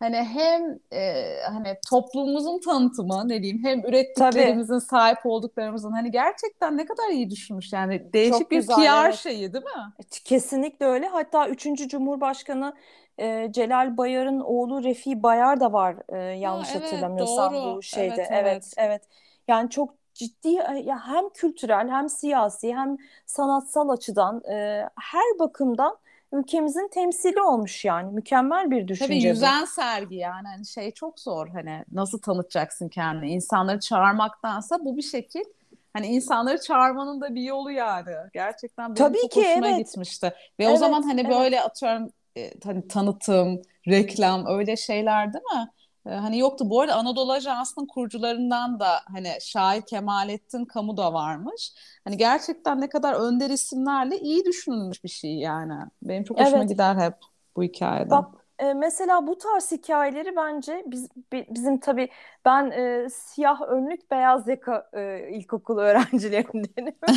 hani 0.01 0.17
hem 0.17 0.79
e, 0.93 1.25
hani 1.43 1.77
toplumumuzun 1.89 2.59
tanıtımı 2.59 3.29
ne 3.29 3.41
diyeyim 3.43 3.63
hem 3.63 3.79
ürettiklerimizin 3.79 4.73
Tabii. 4.73 4.85
sahip 4.85 5.25
olduklarımızın 5.25 5.91
hani 5.91 6.11
gerçekten 6.11 6.77
ne 6.77 6.85
kadar 6.85 7.09
iyi 7.09 7.29
düşünmüş 7.29 7.73
yani 7.73 8.13
değişik 8.13 8.39
Çok 8.39 8.51
bir 8.51 8.55
güzel, 8.57 8.75
PR 8.75 9.05
evet. 9.05 9.15
şeyi 9.15 9.53
değil 9.53 9.63
mi? 9.63 9.93
Kesinlikle 10.25 10.85
öyle. 10.85 11.07
Hatta 11.07 11.47
3. 11.47 11.63
Cumhurbaşkanı 11.87 12.73
e, 13.19 13.51
Celal 13.51 13.97
Bayar'ın 13.97 14.39
oğlu 14.39 14.83
Refi 14.83 15.23
Bayar 15.23 15.59
da 15.59 15.73
var 15.73 15.95
e, 16.09 16.17
yanlış 16.17 16.75
ha, 16.75 16.79
evet, 16.79 16.83
hatırlamıyorsam 16.83 17.53
doğru. 17.53 17.77
bu 17.77 17.81
şeyde. 17.81 18.13
Evet, 18.15 18.27
evet. 18.31 18.45
evet, 18.47 18.73
evet. 18.77 19.01
Yani 19.47 19.69
çok 19.69 19.95
ciddi 20.13 20.49
e, 20.49 20.77
ya 20.85 21.07
hem 21.07 21.29
kültürel 21.29 21.89
hem 21.89 22.09
siyasi 22.09 22.75
hem 22.75 22.97
sanatsal 23.25 23.89
açıdan 23.89 24.41
e, 24.51 24.87
her 24.99 25.39
bakımdan 25.39 25.97
ülkemizin 26.33 26.87
temsili 26.87 27.41
olmuş 27.41 27.85
yani. 27.85 28.13
Mükemmel 28.13 28.71
bir 28.71 28.87
düşünce 28.87 29.05
Tabii 29.05 29.23
yüzen 29.23 29.61
bu. 29.61 29.67
sergi 29.67 30.15
yani 30.15 30.47
hani 30.47 30.65
şey 30.65 30.91
çok 30.91 31.19
zor 31.19 31.47
hani 31.47 31.85
nasıl 31.91 32.19
tanıtacaksın 32.21 32.89
kendini? 32.89 33.31
İnsanları 33.31 33.79
çağırmaktansa 33.79 34.85
bu 34.85 34.97
bir 34.97 35.01
şekil 35.01 35.43
hani 35.93 36.07
insanları 36.07 36.61
çağırmanın 36.61 37.21
da 37.21 37.35
bir 37.35 37.41
yolu 37.41 37.71
yani. 37.71 38.11
Gerçekten 38.33 38.85
benim 38.85 38.95
Tabii 38.95 39.21
çok 39.21 39.31
ki, 39.31 39.39
hoşuma 39.41 39.67
evet. 39.67 39.77
gitmişti. 39.77 40.33
Ve 40.59 40.63
evet, 40.63 40.73
o 40.73 40.77
zaman 40.77 41.01
hani 41.01 41.21
evet. 41.21 41.31
böyle 41.31 41.61
atıyorum 41.61 42.09
e, 42.37 42.51
hani 42.63 42.87
tanıtım, 42.87 43.61
reklam 43.87 44.45
öyle 44.45 44.77
şeyler 44.77 45.33
değil 45.33 45.45
mi? 45.53 45.67
E, 46.05 46.09
hani 46.09 46.39
yoktu. 46.39 46.69
Bu 46.69 46.81
arada 46.81 46.95
Anadolu 46.95 47.31
Ajansı'nın 47.31 47.85
kurucularından 47.85 48.79
da 48.79 48.89
hani 49.11 49.31
Şair 49.41 49.81
Kemalettin 49.81 50.65
Kamu 50.65 50.97
da 50.97 51.13
varmış. 51.13 51.73
Hani 52.03 52.17
gerçekten 52.17 52.81
ne 52.81 52.89
kadar 52.89 53.13
önder 53.13 53.49
isimlerle 53.49 54.19
iyi 54.19 54.45
düşünülmüş 54.45 55.03
bir 55.03 55.09
şey 55.09 55.35
yani. 55.35 55.73
Benim 56.01 56.23
çok 56.23 56.39
hoşuma 56.39 56.57
evet. 56.57 56.69
gider 56.69 56.95
hep 56.95 57.13
bu 57.55 57.63
hikayede. 57.63 58.09
Bak 58.09 58.40
e, 58.61 58.73
mesela 58.73 59.27
bu 59.27 59.37
tarz 59.37 59.71
hikayeleri 59.71 60.35
bence 60.35 60.83
biz 60.87 61.09
bizim 61.33 61.79
tabii 61.79 62.09
ben 62.45 62.71
e, 62.71 63.09
siyah 63.09 63.61
önlük 63.61 64.11
beyaz 64.11 64.47
yaka 64.47 64.89
e, 64.93 65.29
ilkokul 65.29 65.77
öğrencilerindenim. 65.81 66.95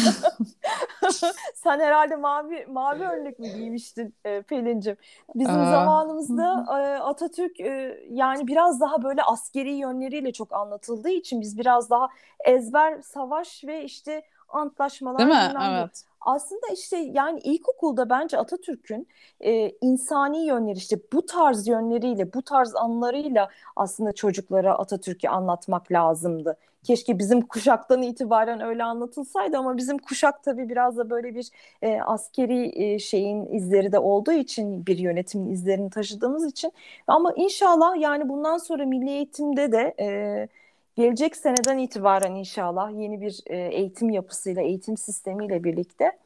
Sen 1.55 1.81
herhalde 1.81 2.17
mavi 2.17 2.67
mavi 2.67 3.05
önlük 3.05 3.39
mü 3.39 3.47
giymiştin 3.49 4.15
e, 4.25 4.43
Pelin'cim? 4.43 4.97
Bizim 5.35 5.61
Aa. 5.61 5.71
zamanımızda 5.71 6.67
e, 6.69 6.99
Atatürk 6.99 7.61
e, 7.61 8.01
yani 8.11 8.47
biraz 8.47 8.81
daha 8.81 9.03
böyle 9.03 9.23
askeri 9.23 9.73
yönleriyle 9.73 10.33
çok 10.33 10.53
anlatıldığı 10.53 11.11
için 11.11 11.41
biz 11.41 11.59
biraz 11.59 11.91
daha 11.91 12.09
ezber 12.45 13.03
savaş 13.03 13.65
ve 13.65 13.85
işte 13.85 14.23
antlaşmalar 14.49 15.19
Değil 15.19 15.31
mi? 15.31 15.55
Evet. 15.71 16.05
Aslında 16.25 16.67
işte 16.75 16.97
yani 16.97 17.41
ilkokulda 17.41 18.11
bence 18.11 18.39
Atatürk'ün 18.39 19.09
e, 19.41 19.71
insani 19.81 20.47
yönleri 20.47 20.77
işte 20.79 20.97
bu 21.13 21.27
tarz 21.27 21.69
yönleriyle, 21.69 22.33
bu 22.33 22.43
tarz 22.43 22.77
anlarıyla 22.77 23.49
aslında 23.77 24.13
çocuklara 24.13 24.79
Atatürk'ü 24.79 25.29
anlatmak 25.29 25.93
lazımdı. 25.93 26.57
Keşke 26.85 27.19
bizim 27.19 27.41
kuşaktan 27.41 28.03
itibaren 28.03 28.61
öyle 28.61 28.85
anlatılsaydı 28.85 29.59
ama 29.59 29.77
bizim 29.77 29.99
kuşak 29.99 30.43
tabii 30.45 30.69
biraz 30.69 30.97
da 30.97 31.11
böyle 31.11 31.35
bir 31.35 31.51
e, 31.83 32.01
askeri 32.01 32.85
e, 32.85 32.99
şeyin 32.99 33.47
izleri 33.55 33.93
de 33.93 33.99
olduğu 33.99 34.33
için 34.33 34.87
bir 34.87 34.99
yönetimin 34.99 35.51
izlerini 35.51 35.91
taşıdığımız 35.91 36.47
için 36.47 36.73
ama 37.07 37.33
inşallah 37.37 38.01
yani 38.01 38.29
bundan 38.29 38.59
sonra 38.59 38.87
milli 38.87 39.11
eğitimde 39.11 39.73
de 39.73 39.95
e, 40.01 40.49
gelecek 40.97 41.37
seneden 41.37 41.79
itibaren 41.79 42.35
inşallah 42.35 42.91
yeni 43.01 43.21
bir 43.21 43.41
e, 43.47 43.57
eğitim 43.59 44.11
yapısıyla, 44.11 44.63
eğitim 44.63 44.97
sistemiyle 44.97 45.65
birlikte 45.65 46.19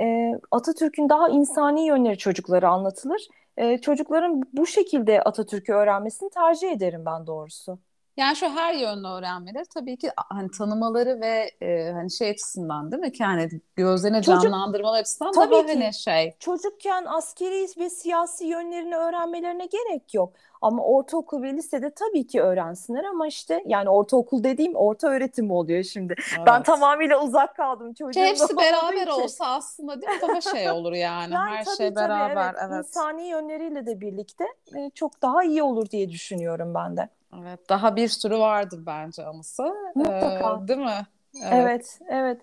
e, 0.00 0.32
Atatürk'ün 0.50 1.08
daha 1.08 1.28
insani 1.28 1.86
yönleri 1.86 2.18
çocuklara 2.18 2.70
anlatılır. 2.70 3.28
E, 3.56 3.78
çocukların 3.78 4.42
bu 4.52 4.66
şekilde 4.66 5.22
Atatürk'ü 5.22 5.72
öğrenmesini 5.72 6.30
tercih 6.30 6.72
ederim 6.72 7.02
ben 7.06 7.26
doğrusu. 7.26 7.78
Yani 8.16 8.36
şu 8.36 8.48
her 8.48 8.74
yönlü 8.74 9.08
öğrenmeleri 9.08 9.64
tabii 9.74 9.96
ki 9.96 10.10
hani 10.16 10.50
tanımaları 10.50 11.20
ve 11.20 11.50
e, 11.60 11.92
hani 11.92 12.10
şey 12.10 12.30
açısından 12.30 12.92
değil 12.92 13.02
mi? 13.02 13.12
Yani 13.18 13.48
gözlerine 13.76 14.22
Çocuk, 14.22 14.42
canlandırmalar 14.42 15.00
açısından 15.00 15.32
tabii 15.32 15.54
daha 15.54 15.66
ki, 15.66 15.72
hani 15.72 15.94
şey. 15.94 16.34
Çocukken 16.38 17.04
askeri 17.04 17.66
ve 17.78 17.90
siyasi 17.90 18.46
yönlerini 18.46 18.96
öğrenmelerine 18.96 19.66
gerek 19.66 20.14
yok. 20.14 20.32
Ama 20.62 20.84
ortaokul 20.84 21.42
ve 21.42 21.52
lisede 21.52 21.90
tabii 21.94 22.26
ki 22.26 22.42
öğrensinler 22.42 23.04
ama 23.04 23.26
işte 23.26 23.62
yani 23.66 23.88
ortaokul 23.88 24.44
dediğim 24.44 24.74
orta 24.76 25.08
öğretim 25.08 25.50
oluyor 25.50 25.82
şimdi. 25.82 26.14
Evet. 26.36 26.46
Ben 26.46 26.62
tamamıyla 26.62 27.22
uzak 27.24 27.56
kaldım 27.56 27.94
çocuğum. 27.94 28.20
Hepsi 28.20 28.56
beraber 28.56 29.02
için. 29.02 29.10
olsa 29.10 29.46
aslında 29.46 30.02
değil 30.02 30.12
mi? 30.12 30.18
Daha 30.22 30.40
şey 30.40 30.70
olur 30.70 30.92
yani. 30.92 31.34
yani 31.34 31.50
Her 31.50 31.64
tabii, 31.64 31.76
şey 31.76 31.94
tabii, 31.94 31.96
beraber. 31.96 32.54
Evet. 32.54 32.64
evet. 32.68 32.86
İnsani 32.86 33.28
yönleriyle 33.28 33.86
de 33.86 34.00
birlikte 34.00 34.44
e, 34.76 34.90
çok 34.94 35.22
daha 35.22 35.44
iyi 35.44 35.62
olur 35.62 35.90
diye 35.90 36.10
düşünüyorum 36.10 36.74
ben 36.74 36.96
de. 36.96 37.08
Evet, 37.40 37.68
daha 37.68 37.96
bir 37.96 38.08
sürü 38.08 38.38
vardır 38.38 38.80
bence 38.86 39.24
anısı. 39.24 39.74
Mutlaka. 39.94 40.60
Ee, 40.64 40.68
değil 40.68 40.80
mi? 40.80 41.06
Evet, 41.42 41.52
evet. 41.52 42.00
evet. 42.08 42.40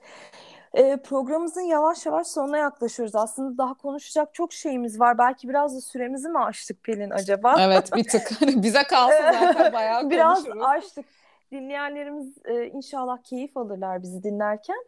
Ee, 0.73 0.97
programımızın 0.97 1.61
yavaş 1.61 2.05
yavaş 2.05 2.27
sonuna 2.27 2.57
yaklaşıyoruz. 2.57 3.15
Aslında 3.15 3.57
daha 3.57 3.73
konuşacak 3.73 4.33
çok 4.33 4.53
şeyimiz 4.53 4.99
var. 4.99 5.17
Belki 5.17 5.49
biraz 5.49 5.75
da 5.75 5.81
süremizi 5.81 6.29
mi 6.29 6.39
aştık 6.39 6.83
Pelin 6.83 7.09
acaba? 7.09 7.55
Evet, 7.59 7.95
bir 7.95 8.03
tık. 8.03 8.31
Bize 8.63 8.83
kalsa 8.83 9.33
zaten 9.43 9.73
bayağı 9.73 10.09
biraz 10.09 10.37
konuşuruz. 10.37 10.55
Biraz 10.55 10.69
aştık. 10.69 11.05
Dinleyenlerimiz 11.51 12.37
e, 12.45 12.65
inşallah 12.65 13.17
keyif 13.17 13.57
alırlar 13.57 14.03
bizi 14.03 14.23
dinlerken. 14.23 14.83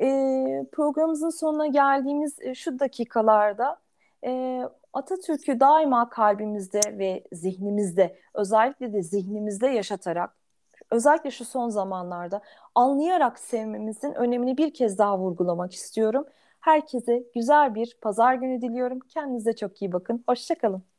E, 0.00 0.06
programımızın 0.72 1.30
sonuna 1.30 1.66
geldiğimiz 1.66 2.36
e, 2.40 2.54
şu 2.54 2.78
dakikalarda 2.78 3.76
e, 4.24 4.62
Atatürk'ü 4.92 5.60
daima 5.60 6.08
kalbimizde 6.08 6.80
ve 6.98 7.24
zihnimizde, 7.32 8.18
özellikle 8.34 8.92
de 8.92 9.02
zihnimizde 9.02 9.66
yaşatarak, 9.68 10.36
özellikle 10.90 11.30
şu 11.30 11.44
son 11.44 11.68
zamanlarda 11.68 12.40
anlayarak 12.74 13.38
sevmemizin 13.38 14.14
önemini 14.14 14.58
bir 14.58 14.74
kez 14.74 14.98
daha 14.98 15.18
vurgulamak 15.18 15.74
istiyorum. 15.74 16.26
Herkese 16.60 17.24
güzel 17.34 17.74
bir 17.74 17.98
pazar 18.00 18.34
günü 18.34 18.62
diliyorum. 18.62 19.00
Kendinize 19.00 19.56
çok 19.56 19.82
iyi 19.82 19.92
bakın. 19.92 20.24
Hoşçakalın. 20.28 20.93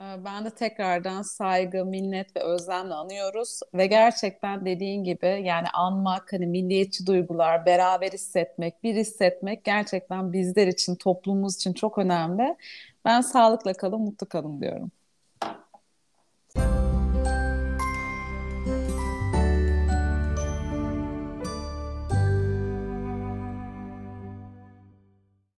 Ee, 0.00 0.24
ben 0.24 0.44
de 0.44 0.50
tekrardan 0.50 1.22
saygı, 1.22 1.84
minnet 1.84 2.36
ve 2.36 2.40
özlemle 2.42 2.94
anıyoruz 2.94 3.60
ve 3.74 3.86
gerçekten 3.86 4.64
dediğin 4.66 5.04
gibi 5.04 5.26
yani 5.44 5.68
anmak, 5.74 6.32
hani 6.32 6.46
milliyetçi 6.46 7.06
duygular, 7.06 7.66
beraber 7.66 8.12
hissetmek, 8.12 8.82
bir 8.82 8.94
hissetmek 8.94 9.64
gerçekten 9.64 10.32
bizler 10.32 10.66
için, 10.66 10.94
toplumumuz 10.96 11.56
için 11.56 11.72
çok 11.72 11.98
önemli. 11.98 12.56
Ben 13.04 13.20
sağlıkla 13.20 13.72
kalın, 13.74 14.00
mutlu 14.00 14.28
kalın 14.28 14.60
diyorum. 14.60 14.90